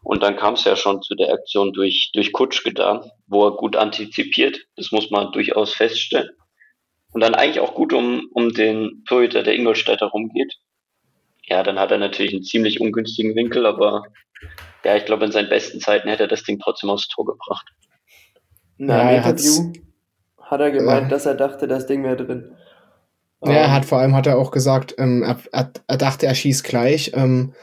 [0.01, 3.57] Und dann kam es ja schon zu der Aktion durch, durch Kutschke da, wo er
[3.57, 4.57] gut antizipiert.
[4.77, 6.29] Das muss man durchaus feststellen.
[7.11, 10.55] Und dann eigentlich auch gut um, um den Torhüter der Ingolstädter rumgeht.
[11.43, 14.03] Ja, dann hat er natürlich einen ziemlich ungünstigen Winkel, aber
[14.83, 17.65] ja, ich glaube, in seinen besten Zeiten hätte er das Ding trotzdem aufs Tor gebracht.
[18.77, 19.73] Na, ja, im Interview
[20.39, 21.09] hat er gemeint, ja.
[21.09, 22.55] dass er dachte, das Ding wäre drin.
[23.43, 23.71] Ja, er ähm.
[23.71, 27.11] hat vor allem hat er auch gesagt, ähm, er, er, er, dachte, er schießt gleich,
[27.15, 27.53] ähm,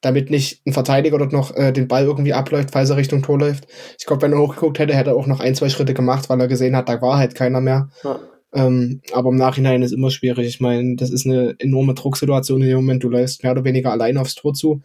[0.00, 3.38] damit nicht ein Verteidiger dort noch äh, den Ball irgendwie abläuft, falls er Richtung Tor
[3.38, 3.66] läuft.
[3.98, 6.40] Ich glaube, wenn er hochgeguckt hätte, hätte er auch noch ein, zwei Schritte gemacht, weil
[6.40, 7.90] er gesehen hat, da war halt keiner mehr.
[8.04, 8.20] Ja.
[8.54, 10.46] Ähm, aber im Nachhinein ist immer schwierig.
[10.46, 13.04] Ich meine, das ist eine enorme Drucksituation in dem Moment.
[13.04, 14.82] Du läufst mehr oder weniger allein aufs Tor zu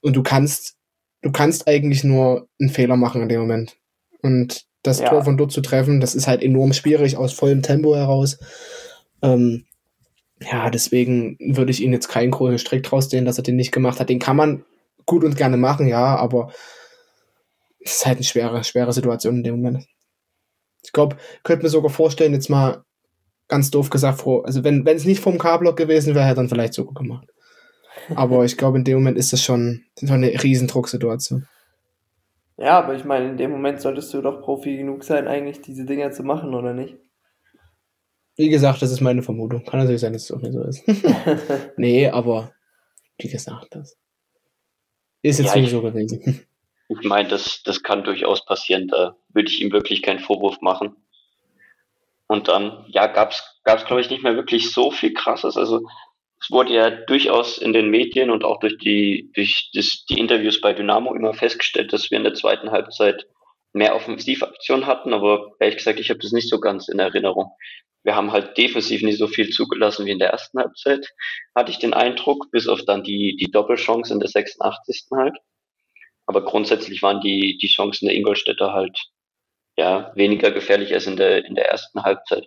[0.00, 0.76] und du kannst,
[1.22, 3.76] du kannst eigentlich nur einen Fehler machen in dem Moment.
[4.22, 5.08] Und das ja.
[5.08, 8.38] Tor von dort zu treffen, das ist halt enorm schwierig aus vollem Tempo heraus.
[9.22, 9.64] Ähm,
[10.40, 13.72] ja, deswegen würde ich ihn jetzt keinen großen Strick draus sehen, dass er den nicht
[13.72, 14.08] gemacht hat.
[14.08, 14.64] Den kann man
[15.06, 16.52] gut und gerne machen, ja, aber
[17.80, 19.86] es ist halt eine schwere, schwere Situation in dem Moment.
[20.82, 22.84] Ich glaube, könnte mir sogar vorstellen, jetzt mal
[23.54, 26.48] ganz doof gesagt, vor, also wenn es nicht vom K-Block gewesen wäre, hätte er dann
[26.48, 27.28] vielleicht sogar gemacht.
[28.16, 31.46] Aber ich glaube, in dem Moment ist das schon, schon eine Riesendrucksituation.
[32.56, 35.84] Ja, aber ich meine, in dem Moment solltest du doch Profi genug sein, eigentlich diese
[35.84, 36.96] Dinger zu machen, oder nicht?
[38.36, 39.64] Wie gesagt, das ist meine Vermutung.
[39.64, 40.82] Kann natürlich sein, dass es auch nicht so ist.
[41.76, 42.50] nee, aber
[43.18, 43.96] wie gesagt, das
[45.22, 46.44] ist jetzt ja, nicht so gewesen.
[46.88, 48.88] Ich meine, das, das kann durchaus passieren.
[48.88, 50.96] Da würde ich ihm wirklich keinen Vorwurf machen.
[52.34, 55.56] Und dann, ja, gab's, gab's glaube ich, nicht mehr wirklich so viel Krasses.
[55.56, 55.86] Also,
[56.40, 60.60] es wurde ja durchaus in den Medien und auch durch die, durch das, die Interviews
[60.60, 63.26] bei Dynamo immer festgestellt, dass wir in der zweiten Halbzeit
[63.72, 67.50] mehr Offensivaktionen hatten, aber ehrlich gesagt, ich habe das nicht so ganz in Erinnerung
[68.04, 71.08] wir haben halt defensiv nicht so viel zugelassen wie in der ersten Halbzeit,
[71.54, 75.06] hatte ich den Eindruck, bis auf dann die, die Doppelchance in der 86.
[75.10, 75.36] halt.
[76.26, 78.98] Aber grundsätzlich waren die, die Chancen der Ingolstädter halt,
[79.76, 82.44] ja, weniger gefährlich als in der, in der ersten Halbzeit.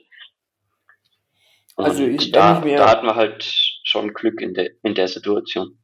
[1.75, 3.43] Und also ich, da, mir, da hatten wir halt
[3.83, 5.77] schon Glück in der, in der Situation.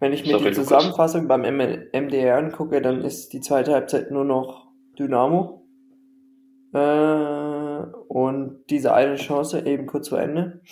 [0.00, 4.24] Wenn ich mir Sorry, die Zusammenfassung beim MDR angucke, dann ist die zweite Halbzeit nur
[4.24, 4.66] noch
[4.98, 5.66] Dynamo.
[6.72, 10.62] Äh, und diese eine Chance eben kurz vor Ende,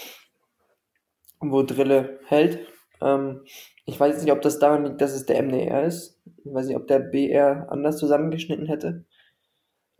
[1.40, 2.66] wo Drille hält.
[3.00, 3.42] Ähm,
[3.84, 6.20] ich weiß nicht, ob das daran liegt, dass es der MDR ist.
[6.44, 9.04] Ich weiß nicht, ob der BR anders zusammengeschnitten hätte.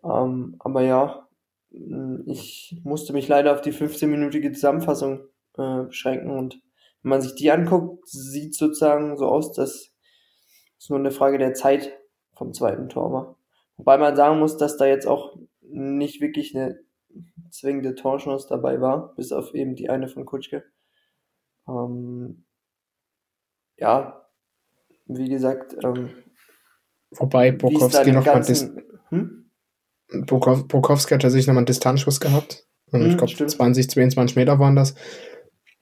[0.05, 1.29] Ähm, aber ja,
[2.27, 5.21] ich musste mich leider auf die 15-minütige Zusammenfassung
[5.57, 6.61] äh, beschränken und
[7.03, 9.93] wenn man sich die anguckt, sieht sozusagen so aus, dass
[10.79, 11.97] es nur eine Frage der Zeit
[12.35, 13.37] vom zweiten Tor war.
[13.77, 16.81] Wobei man sagen muss, dass da jetzt auch nicht wirklich eine
[17.51, 20.65] zwingende Torchance dabei war, bis auf eben die eine von Kutschke.
[21.69, 22.45] Ähm,
[23.77, 24.27] ja,
[25.07, 26.11] wie gesagt, ähm,
[27.11, 28.83] Wobei Bokowski noch ganzen,
[30.11, 30.69] mal hm?
[30.69, 32.65] Bokowski hat tatsächlich nochmal einen Distanzschuss gehabt.
[32.91, 34.95] Und hm, ich glaube, 20, 22 Meter waren das.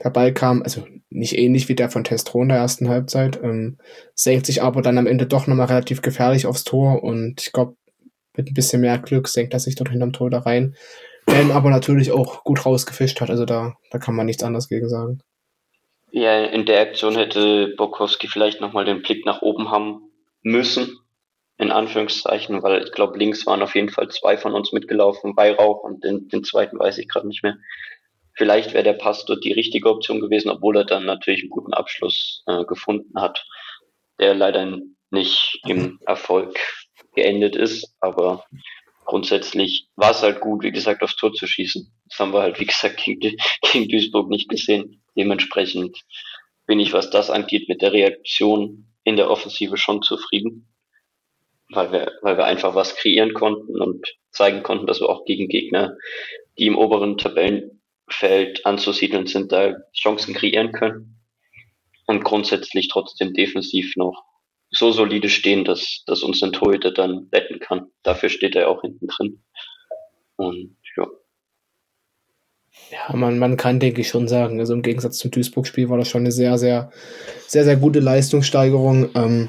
[0.03, 3.79] Der Ball kam, also nicht ähnlich wie der von Testro in der ersten Halbzeit, ähm,
[4.15, 7.77] senkt sich aber dann am Ende doch nochmal relativ gefährlich aufs Tor und ich glaube,
[8.37, 10.77] mit ein bisschen mehr Glück senkt er sich dort hinterm Tor da rein.
[11.29, 14.69] Der ihn aber natürlich auch gut rausgefischt hat, also da, da kann man nichts anderes
[14.69, 15.21] gegen sagen.
[16.13, 20.03] Ja, in der Aktion hätte Bokowski vielleicht nochmal den Blick nach oben haben
[20.43, 20.99] müssen,
[21.59, 25.83] in Anführungszeichen, weil ich glaube, links waren auf jeden Fall zwei von uns mitgelaufen, Weihrauch
[25.83, 27.57] und den, den zweiten weiß ich gerade nicht mehr.
[28.35, 31.73] Vielleicht wäre der Pass dort die richtige Option gewesen, obwohl er dann natürlich einen guten
[31.73, 33.47] Abschluss äh, gefunden hat,
[34.21, 34.79] der leider
[35.11, 36.59] nicht im Erfolg
[37.15, 37.97] geendet ist.
[38.01, 38.45] Aber
[39.07, 41.91] grundsätzlich war es halt gut, wie gesagt, aufs Tor zu schießen.
[42.11, 43.37] Das haben wir halt, wie gesagt, gegen,
[43.73, 45.03] gegen Duisburg nicht gesehen.
[45.17, 45.97] Dementsprechend
[46.67, 50.69] bin ich, was das angeht, mit der Reaktion in der Offensive schon zufrieden,
[51.71, 55.49] weil wir, weil wir einfach was kreieren konnten und zeigen konnten, dass wir auch gegen
[55.49, 55.97] Gegner,
[56.59, 61.19] die im oberen Tabellen Feld anzusiedeln sind, da Chancen kreieren können
[62.07, 64.25] und grundsätzlich trotzdem defensiv noch
[64.71, 67.87] so solide stehen, dass, dass uns ein Torhüter dann retten kann.
[68.03, 69.43] Dafür steht er auch hinten drin.
[70.37, 71.07] Und ja.
[72.91, 76.09] Ja, man, man kann, denke ich, schon sagen, also im Gegensatz zum Duisburg-Spiel war das
[76.09, 76.91] schon eine sehr, sehr,
[77.47, 79.11] sehr, sehr gute Leistungssteigerung.
[79.15, 79.49] Ähm,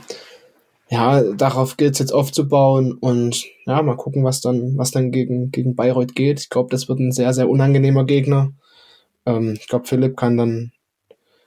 [0.90, 5.52] ja, darauf gilt es jetzt aufzubauen und ja, mal gucken, was dann, was dann gegen,
[5.52, 6.40] gegen Bayreuth geht.
[6.40, 8.54] Ich glaube, das wird ein sehr, sehr unangenehmer Gegner.
[9.26, 10.72] Ähm, ich glaube, Philipp kann dann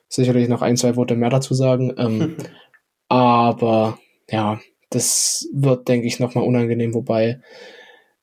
[0.09, 1.95] sicherlich noch ein, zwei Worte mehr dazu sagen.
[1.97, 2.37] Ähm,
[3.09, 3.99] aber
[4.29, 7.41] ja, das wird, denke ich, nochmal unangenehm, wobei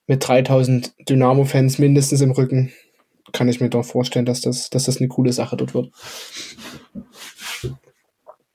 [0.05, 2.71] mit 3000 Dynamo-Fans mindestens im Rücken
[3.33, 5.91] kann ich mir doch vorstellen, dass das, dass das eine coole Sache dort wird.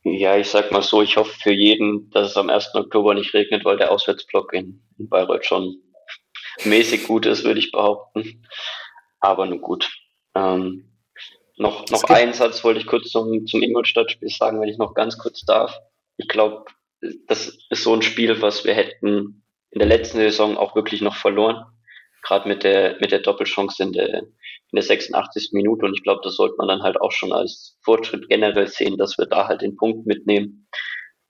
[0.05, 2.75] Ja, ich sag mal so, ich hoffe für jeden, dass es am 1.
[2.75, 5.77] Oktober nicht regnet, weil der Auswärtsblock in, in Bayreuth schon
[6.65, 8.45] mäßig gut ist, würde ich behaupten.
[9.21, 9.91] Aber nun gut.
[10.35, 10.89] Ähm,
[11.57, 15.19] noch noch einen Satz wollte ich kurz zum, zum Ingolstadt-Spiel sagen, wenn ich noch ganz
[15.19, 15.79] kurz darf.
[16.17, 16.65] Ich glaube,
[17.29, 21.15] das ist so ein Spiel, was wir hätten in der letzten Saison auch wirklich noch
[21.15, 21.65] verloren
[22.23, 24.23] gerade mit der, mit der Doppelchance in der,
[24.73, 25.51] in der 86.
[25.53, 25.85] Minute.
[25.85, 29.19] Und ich glaube, das sollte man dann halt auch schon als Fortschritt generell sehen, dass
[29.19, 30.67] wir da halt den Punkt mitnehmen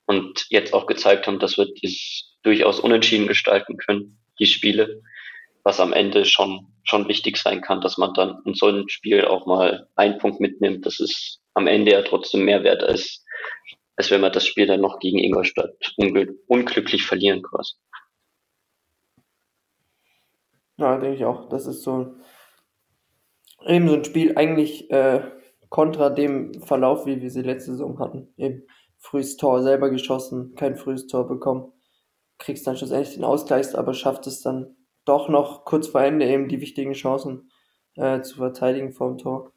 [0.07, 5.03] und jetzt auch gezeigt haben, dass wir das durchaus unentschieden gestalten können, die Spiele,
[5.65, 9.25] was am Ende schon, schon wichtig sein kann, dass man dann in so einem Spiel
[9.25, 10.87] auch mal einen Punkt mitnimmt.
[10.87, 13.25] Das ist am Ende ja trotzdem mehr wert, als,
[13.97, 15.75] als wenn man das Spiel dann noch gegen Ingolstadt
[16.47, 17.75] unglücklich verlieren quasi.
[20.77, 21.49] Ja, denke ich auch.
[21.49, 22.17] Das ist so
[23.67, 25.23] eben so ein Spiel eigentlich äh,
[25.69, 28.33] kontra dem Verlauf, wie wir sie letzte Saison hatten.
[28.37, 28.65] Eben
[28.99, 31.73] frühes Tor selber geschossen, kein frühes Tor bekommen,
[32.39, 36.49] kriegst dann schlussendlich den Ausgleich, aber schafft es dann doch noch kurz vor Ende eben
[36.49, 37.51] die wichtigen Chancen
[37.97, 39.53] äh, zu verteidigen vom Tor.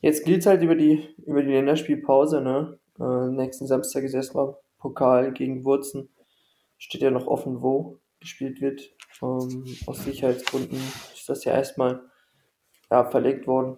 [0.00, 2.78] Jetzt gilt es halt über die, über die Länderspielpause, ne?
[3.00, 6.10] Äh, nächsten Samstag ist erstmal Pokal gegen Wurzen.
[6.76, 8.80] Steht ja noch offen, wo gespielt wird.
[9.22, 10.80] Ähm, aus Sicherheitsgründen
[11.12, 12.02] ist das ja erstmal
[12.90, 13.76] ja, verlegt worden.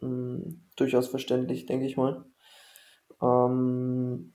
[0.00, 2.24] Ähm, durchaus verständlich, denke ich mal.
[3.22, 4.34] Ähm,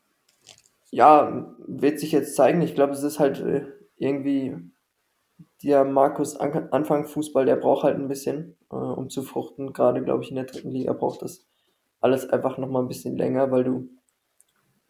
[0.89, 2.61] ja, wird sich jetzt zeigen.
[2.61, 3.65] Ich glaube, es ist halt äh,
[3.97, 4.55] irgendwie
[5.63, 9.73] der Markus An Anfang Fußball, der braucht halt ein bisschen, äh, um zu fruchten.
[9.73, 11.45] Gerade, glaube ich, in der dritten Liga braucht das
[11.99, 13.89] alles einfach nochmal ein bisschen länger, weil du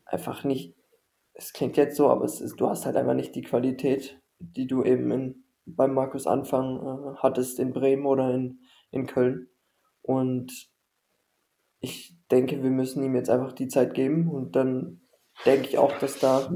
[0.06, 0.76] einfach nicht,
[1.34, 4.68] es klingt jetzt so, aber es ist, du hast halt einfach nicht die Qualität, die
[4.68, 8.60] du eben in, beim Markus Anfang äh, hattest in Bremen oder in,
[8.92, 9.50] in Köln.
[10.02, 10.70] Und
[11.80, 15.02] ich denke, wir müssen ihm jetzt einfach die Zeit geben und dann
[15.46, 16.52] denke ich auch, dass da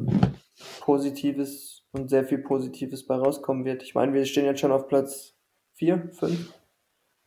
[0.80, 3.84] Positives und sehr viel Positives bei rauskommen wird.
[3.84, 5.36] Ich meine, wir stehen jetzt schon auf Platz
[5.74, 6.54] 4, 5.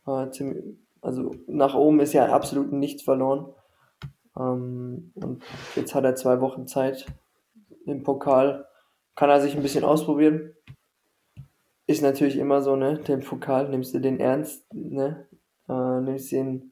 [0.07, 0.53] Äh,
[1.01, 3.53] Also nach oben ist ja absolut nichts verloren.
[4.37, 5.43] Ähm, und
[5.75, 7.05] jetzt hat er zwei Wochen Zeit
[7.85, 8.67] im Pokal.
[9.15, 10.53] Kann er sich ein bisschen ausprobieren.
[11.87, 12.99] Ist natürlich immer so, ne?
[12.99, 15.27] Den Pokal nimmst du den ernst, ne?
[15.69, 16.71] Äh, nimmst den,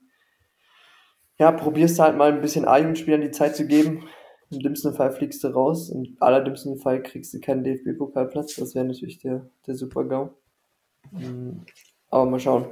[1.38, 4.08] ja, probierst halt mal ein bisschen Eigenspielern die Zeit zu geben.
[4.50, 8.56] Im dümmsten Fall fliegst du raus, im allerdümmsten Fall kriegst du keinen DFB-Pokalplatz.
[8.56, 10.30] Das wäre natürlich der, der Super-GAU.
[11.12, 11.66] Mhm.
[12.10, 12.68] Aber mal schauen.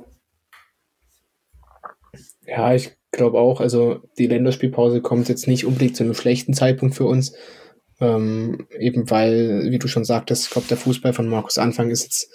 [2.46, 6.96] Ja, ich glaube auch, also die Länderspielpause kommt jetzt nicht unbedingt zu einem schlechten Zeitpunkt
[6.96, 7.34] für uns.
[8.02, 12.04] Ähm, eben weil, wie du schon sagtest, ich glaube, der Fußball von Markus Anfang ist
[12.04, 12.32] jetzt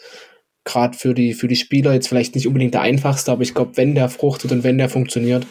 [0.64, 3.76] gerade für die, für die Spieler jetzt vielleicht nicht unbedingt der einfachste, aber ich glaube,
[3.76, 5.46] wenn der fruchtet und wenn der funktioniert,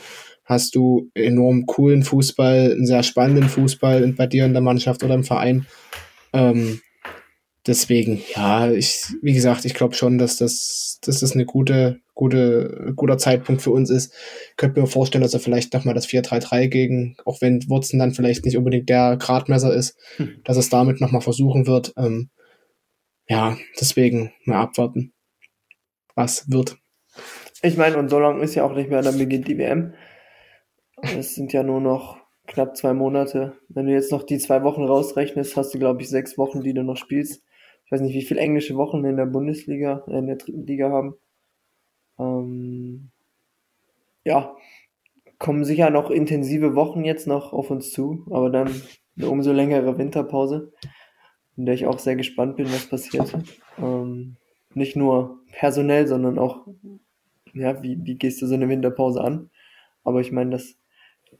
[0.46, 5.16] hast du enorm coolen Fußball, einen sehr spannenden Fußball bei dir in der Mannschaft oder
[5.16, 5.66] im Verein.
[6.34, 6.82] Ähm,
[7.66, 12.94] deswegen, ja, ich, wie gesagt, ich glaube schon, dass das, dass das eine gute, gute,
[12.96, 14.14] guter Zeitpunkt für uns ist.
[14.58, 18.46] Könnte mir vorstellen, dass er vielleicht nochmal das 4-3-3 gegen, auch wenn Wurzen dann vielleicht
[18.46, 20.42] nicht unbedingt der Gradmesser ist, hm.
[20.44, 21.94] dass es damit nochmal versuchen wird.
[21.98, 22.30] Ähm,
[23.28, 25.14] ja, deswegen mal abwarten,
[26.16, 26.78] was wird.
[27.62, 29.94] Ich meine, und so lange ist ja auch nicht mehr, dann beginnt die WM.
[31.02, 33.58] Es sind ja nur noch knapp zwei Monate.
[33.70, 36.74] Wenn du jetzt noch die zwei Wochen rausrechnest, hast du, glaube ich, sechs Wochen, die
[36.74, 37.44] du noch spielst.
[37.86, 40.90] Ich weiß nicht, wie viele englische Wochen in der Bundesliga, äh, in der dritten Liga
[40.90, 41.16] haben.
[42.18, 43.12] Ähm,
[44.24, 44.56] ja,
[45.40, 48.70] kommen sicher noch intensive Wochen jetzt noch auf uns zu, aber dann
[49.18, 50.74] eine umso längere Winterpause,
[51.58, 53.38] in der ich auch sehr gespannt bin, was passiert.
[53.78, 54.38] Ähm,
[54.74, 56.68] nicht nur personell, sondern auch,
[57.54, 59.50] ja, wie, wie gehst du so eine Winterpause an?
[60.04, 60.78] Aber ich meine, das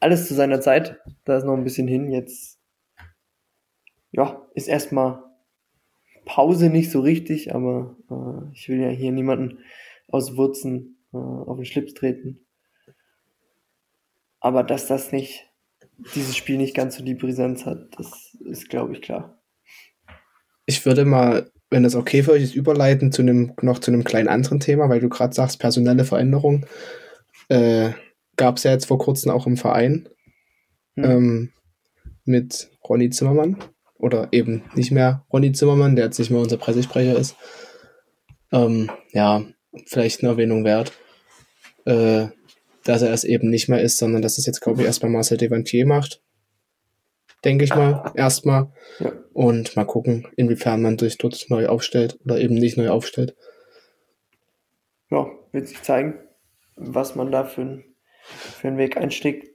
[0.00, 1.00] alles zu seiner Zeit.
[1.24, 2.10] Da ist noch ein bisschen hin.
[2.10, 2.58] Jetzt,
[4.10, 5.22] ja, ist erstmal
[6.24, 9.58] Pause nicht so richtig, aber äh, ich will ja hier niemanden
[10.08, 12.46] aus Wurzen äh, auf den Schlips treten.
[14.40, 15.44] Aber dass das nicht,
[16.14, 19.42] dieses Spiel nicht ganz so die Brisanz hat, das ist, glaube ich, klar.
[20.66, 24.04] Ich würde mal, wenn das okay für euch ist, überleiten zu einem, noch zu einem
[24.04, 26.66] kleinen anderen Thema, weil du gerade sagst, personelle Veränderung.
[27.48, 27.90] Äh,
[28.36, 30.08] Gab es ja jetzt vor kurzem auch im Verein
[30.94, 31.04] hm.
[31.04, 31.52] ähm,
[32.24, 33.56] mit Ronny Zimmermann.
[33.98, 37.34] Oder eben nicht mehr Ronny Zimmermann, der jetzt nicht mehr unser Pressesprecher ist.
[38.52, 39.42] Ähm, ja,
[39.86, 40.92] vielleicht eine Erwähnung wert,
[41.84, 42.26] äh,
[42.84, 45.38] dass er es eben nicht mehr ist, sondern dass es jetzt, glaube ich, erstmal Marcel
[45.38, 46.22] Devantier macht.
[47.44, 48.72] Denke ich mal, erstmal.
[48.98, 49.12] Ja.
[49.32, 53.36] Und mal gucken, inwiefern man sich dort neu aufstellt oder eben nicht neu aufstellt.
[55.10, 56.18] Ja, wird sich zeigen,
[56.76, 57.84] was man da für, ein,
[58.22, 59.48] für einen Weg einsteckt,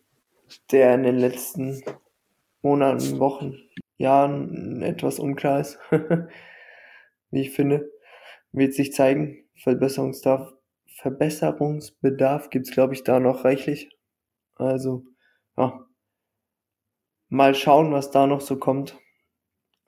[0.72, 1.84] der in den letzten
[2.62, 3.58] Monaten, Wochen,
[3.98, 5.80] Jahren etwas unklar ist.
[7.32, 7.90] Wie ich finde,
[8.52, 9.46] wird sich zeigen.
[9.64, 10.54] Verbesserungsbedarf,
[10.98, 13.90] Verbesserungsbedarf gibt es, glaube ich, da noch reichlich.
[14.56, 15.06] Also,
[15.58, 15.86] ja.
[17.30, 18.98] Mal schauen, was da noch so kommt.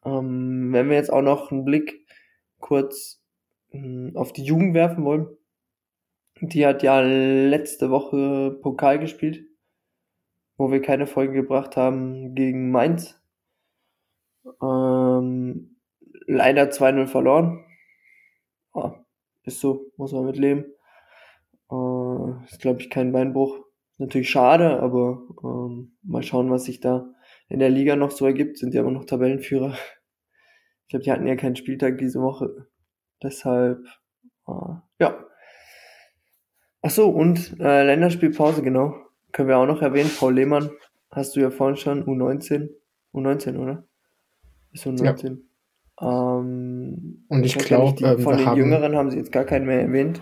[0.05, 2.05] Ähm, wenn wir jetzt auch noch einen Blick
[2.59, 3.21] kurz
[3.71, 5.27] mh, hm, auf die Jugend werfen wollen.
[6.41, 9.45] Die hat ja letzte Woche Pokal gespielt,
[10.57, 13.21] wo wir keine Folge gebracht haben gegen Mainz.
[14.61, 15.77] Ähm,
[16.25, 17.65] leider 2-0 verloren.
[18.75, 19.02] Ja,
[19.45, 20.65] ist so, muss man mit leben.
[21.71, 23.59] Äh, ist, glaube ich, kein Beinbruch.
[23.97, 27.13] Natürlich schade, aber ähm, mal schauen, was sich da
[27.47, 28.57] in der Liga noch so ergibt.
[28.57, 29.75] Sind ja immer noch Tabellenführer.
[30.83, 32.67] Ich glaube, die hatten ja keinen Spieltag diese Woche.
[33.21, 33.85] Deshalb,
[34.47, 35.25] äh, ja.
[36.81, 38.95] Ach so, und äh, Länderspielpause, genau.
[39.31, 40.11] Können wir auch noch erwähnen.
[40.19, 40.69] Paul Lehmann,
[41.09, 42.69] hast du ja vorhin schon, U19.
[43.13, 43.87] U19, oder?
[44.71, 45.29] Ist U19.
[45.29, 45.37] Ja.
[46.01, 49.81] Ähm, und ich glaube, ähm, von den haben, Jüngeren haben sie jetzt gar keinen mehr
[49.81, 50.21] erwähnt.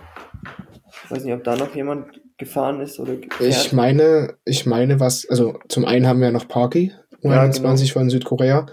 [1.05, 3.49] Ich weiß nicht, ob da noch jemand gefahren ist oder gefährt.
[3.49, 6.91] Ich meine, ich meine, was, also zum einen haben wir noch Parky,
[7.23, 7.93] U21 ja, genau.
[7.93, 8.65] von Südkorea.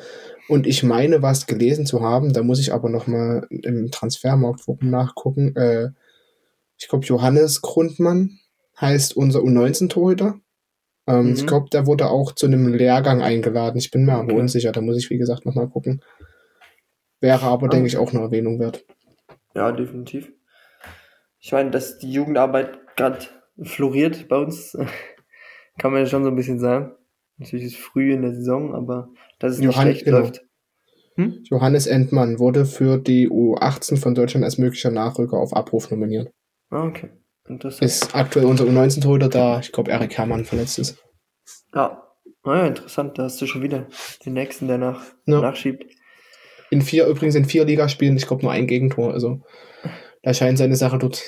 [0.48, 5.54] Und ich meine, was gelesen zu haben, da muss ich aber nochmal im Transfermarktforum nachgucken.
[5.54, 5.90] Äh,
[6.78, 8.38] ich glaube, Johannes Grundmann
[8.80, 10.40] heißt unser U19-Torhüter.
[11.06, 11.34] Ähm, mhm.
[11.34, 13.78] Ich glaube, der wurde auch zu einem Lehrgang eingeladen.
[13.78, 14.40] Ich bin mir aber okay.
[14.40, 16.02] unsicher, da muss ich, wie gesagt, nochmal gucken.
[17.20, 17.70] Wäre aber, ja.
[17.70, 18.84] denke ich, auch eine Erwähnung wert.
[19.54, 20.32] Ja, definitiv.
[21.40, 23.26] Ich meine, dass die Jugendarbeit gerade
[23.62, 24.76] floriert bei uns,
[25.78, 26.92] kann man ja schon so ein bisschen sagen.
[27.38, 29.08] Natürlich ist es früh in der Saison, aber
[29.38, 30.18] dass es Johann, nicht schlecht genau.
[30.18, 30.44] läuft.
[31.14, 31.42] Hm?
[31.44, 36.32] Johannes Entmann wurde für die U18 von Deutschland als möglicher Nachrücker auf Abruf nominiert.
[36.70, 37.10] Ah, okay.
[37.48, 37.82] Interessant.
[37.82, 41.02] Ist aktuell unser U19-Torhüter, da ich glaube Erik Herrmann verletzt ist.
[41.74, 42.04] Ja.
[42.44, 43.88] Naja, ah interessant, da hast du schon wieder
[44.24, 45.40] den nächsten, der nach, ja.
[45.40, 45.84] nachschiebt.
[46.70, 49.12] In vier, übrigens in vier Ligaspielen, ich glaube nur ein Gegentor.
[49.12, 49.40] Also
[50.22, 51.22] da scheint seine Sache dort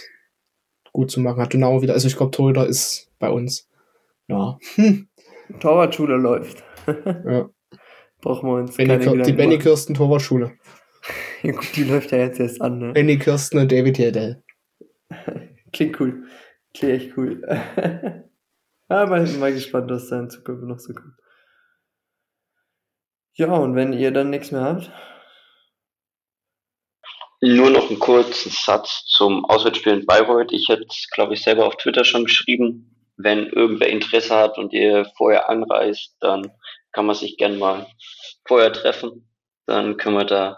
[0.93, 1.41] gut zu machen.
[1.41, 3.69] Hat Dynamo wieder, also ich glaube, Torhüter ist bei uns.
[4.29, 4.59] Ja.
[4.75, 5.09] Hm.
[5.61, 6.63] Torwartschule läuft.
[6.87, 7.49] ja.
[8.21, 10.53] Brauchen wir uns Benny keine Die Benny Kirsten Torwartschule.
[11.43, 12.93] ja, gut, die läuft ja jetzt erst an, ne?
[12.93, 14.43] Benny Kirsten und David Hirdell.
[15.73, 16.25] Klingt cool.
[16.75, 17.43] Klingt echt cool.
[17.47, 21.15] ja, mal, mal gespannt, was da in Zukunft noch so kommt.
[23.35, 24.93] Ja, und wenn ihr dann nichts mehr habt?
[27.43, 30.53] Nur noch einen kurzen Satz zum Auswärtsspiel in Bayreuth.
[30.53, 32.95] Ich hätte es, glaube ich, selber auf Twitter schon geschrieben.
[33.17, 36.53] Wenn irgendwer Interesse hat und ihr vorher anreist, dann
[36.93, 37.87] kann man sich gern mal
[38.47, 39.27] vorher treffen.
[39.67, 40.57] Dann können wir da einen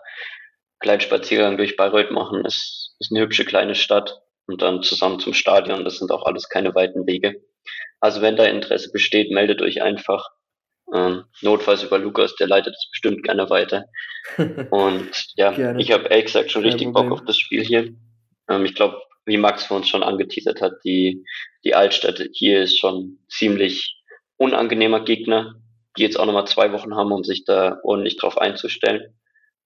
[0.81, 2.45] kleinen Spaziergang durch Bayreuth machen.
[2.45, 5.85] Es ist eine hübsche kleine Stadt und dann zusammen zum Stadion.
[5.85, 7.43] Das sind auch alles keine weiten Wege.
[8.01, 10.31] Also wenn da Interesse besteht, meldet euch einfach.
[10.93, 13.87] Ähm, notfalls über Lukas, der leitet es bestimmt gerne weiter.
[14.71, 15.81] Und ja, gerne.
[15.81, 16.93] ich habe ehrlich gesagt schon richtig.
[16.93, 17.95] Bock auf das Spiel hier.
[18.49, 21.25] Ähm, ich glaube, wie Max für uns schon angeteasert hat, die,
[21.65, 24.03] die Altstadt hier ist schon ziemlich
[24.37, 25.55] unangenehmer Gegner,
[25.97, 29.15] die jetzt auch nochmal zwei Wochen haben, um sich da ordentlich drauf einzustellen.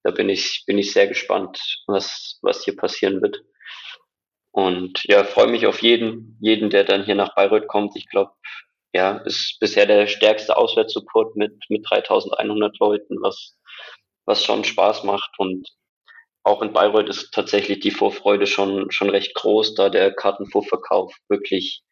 [0.03, 3.43] Da bin ich, bin ich sehr gespannt, was, was hier passieren wird.
[4.53, 7.97] Und ja, freue mich auf jeden, jeden, der dann hier nach Bayreuth kommt.
[7.97, 8.33] Ich glaube,
[8.97, 13.55] ja, ist bisher der stärkste Auswärtssupport mit, mit 3100 Leuten, was,
[14.25, 15.33] was schon Spaß macht.
[15.37, 15.69] Und
[16.43, 21.83] auch in Bayreuth ist tatsächlich die Vorfreude schon, schon recht groß, da der Kartenvorverkauf wirklich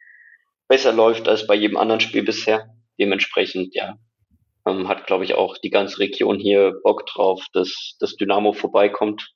[0.66, 2.70] besser läuft als bei jedem anderen Spiel bisher.
[2.98, 3.96] Dementsprechend, ja,
[4.66, 9.30] ähm, hat, glaube ich, auch die ganze Region hier Bock drauf, dass das Dynamo vorbeikommt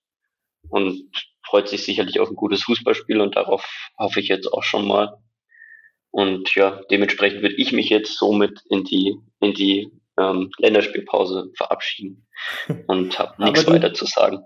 [0.70, 1.02] und
[1.44, 3.62] freut sich sicherlich auf ein gutes Fußballspiel und darauf
[3.98, 5.18] hoffe ich jetzt auch schon mal.
[6.10, 12.26] Und ja, dementsprechend würde ich mich jetzt somit in die, in die ähm, Länderspielpause verabschieden
[12.86, 14.44] und habe nichts du, weiter zu sagen.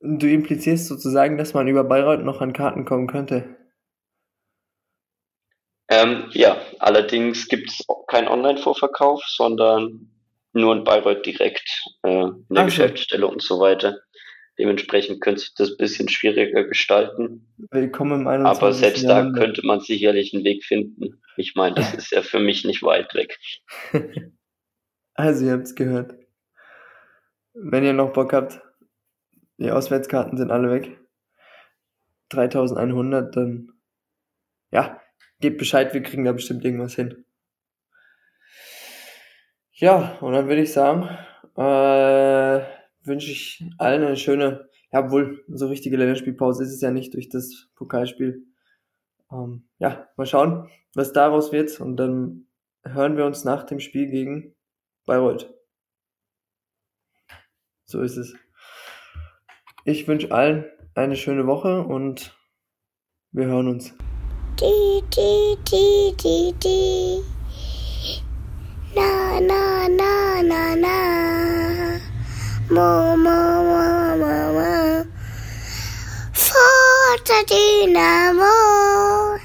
[0.00, 3.56] Du implizierst sozusagen, dass man über Bayreuth noch an Karten kommen könnte.
[5.88, 10.10] Ähm, ja, allerdings gibt es keinen Online-Vorverkauf, sondern
[10.52, 11.68] nur in Bayreuth direkt
[12.02, 13.98] äh, in der Ach, Geschäftsstelle und so weiter.
[14.58, 17.52] Dementsprechend könnte sich das ein bisschen schwieriger gestalten.
[17.72, 18.62] Willkommen im 21.
[18.62, 19.24] Aber selbst Jahr.
[19.24, 21.20] da könnte man sicherlich einen Weg finden.
[21.36, 23.38] Ich meine, das ist ja für mich nicht weit weg.
[25.14, 26.14] also, ihr habt es gehört.
[27.54, 28.60] Wenn ihr noch Bock habt,
[29.58, 31.00] die Auswärtskarten sind alle weg.
[32.28, 33.72] 3100, dann
[34.70, 35.00] ja,
[35.40, 37.24] gebt Bescheid, wir kriegen da bestimmt irgendwas hin.
[39.72, 41.08] Ja, und dann würde ich sagen,
[41.56, 42.73] äh,
[43.04, 47.28] wünsche ich allen eine schöne, ja wohl, so richtige Länderspielpause ist es ja nicht durch
[47.28, 48.46] das Pokalspiel.
[49.30, 52.46] Ähm, ja, mal schauen, was daraus wird und dann
[52.84, 54.54] hören wir uns nach dem Spiel gegen
[55.06, 55.52] Bayreuth.
[57.84, 58.34] So ist es.
[59.84, 62.36] Ich wünsche allen eine schöne Woche und
[63.32, 63.94] wir hören uns.
[64.60, 67.20] Die, die, die, die, die.
[68.94, 72.03] Na, na, na, na, na.
[72.74, 75.06] more, more, more, more.
[76.32, 79.43] For the dynamo.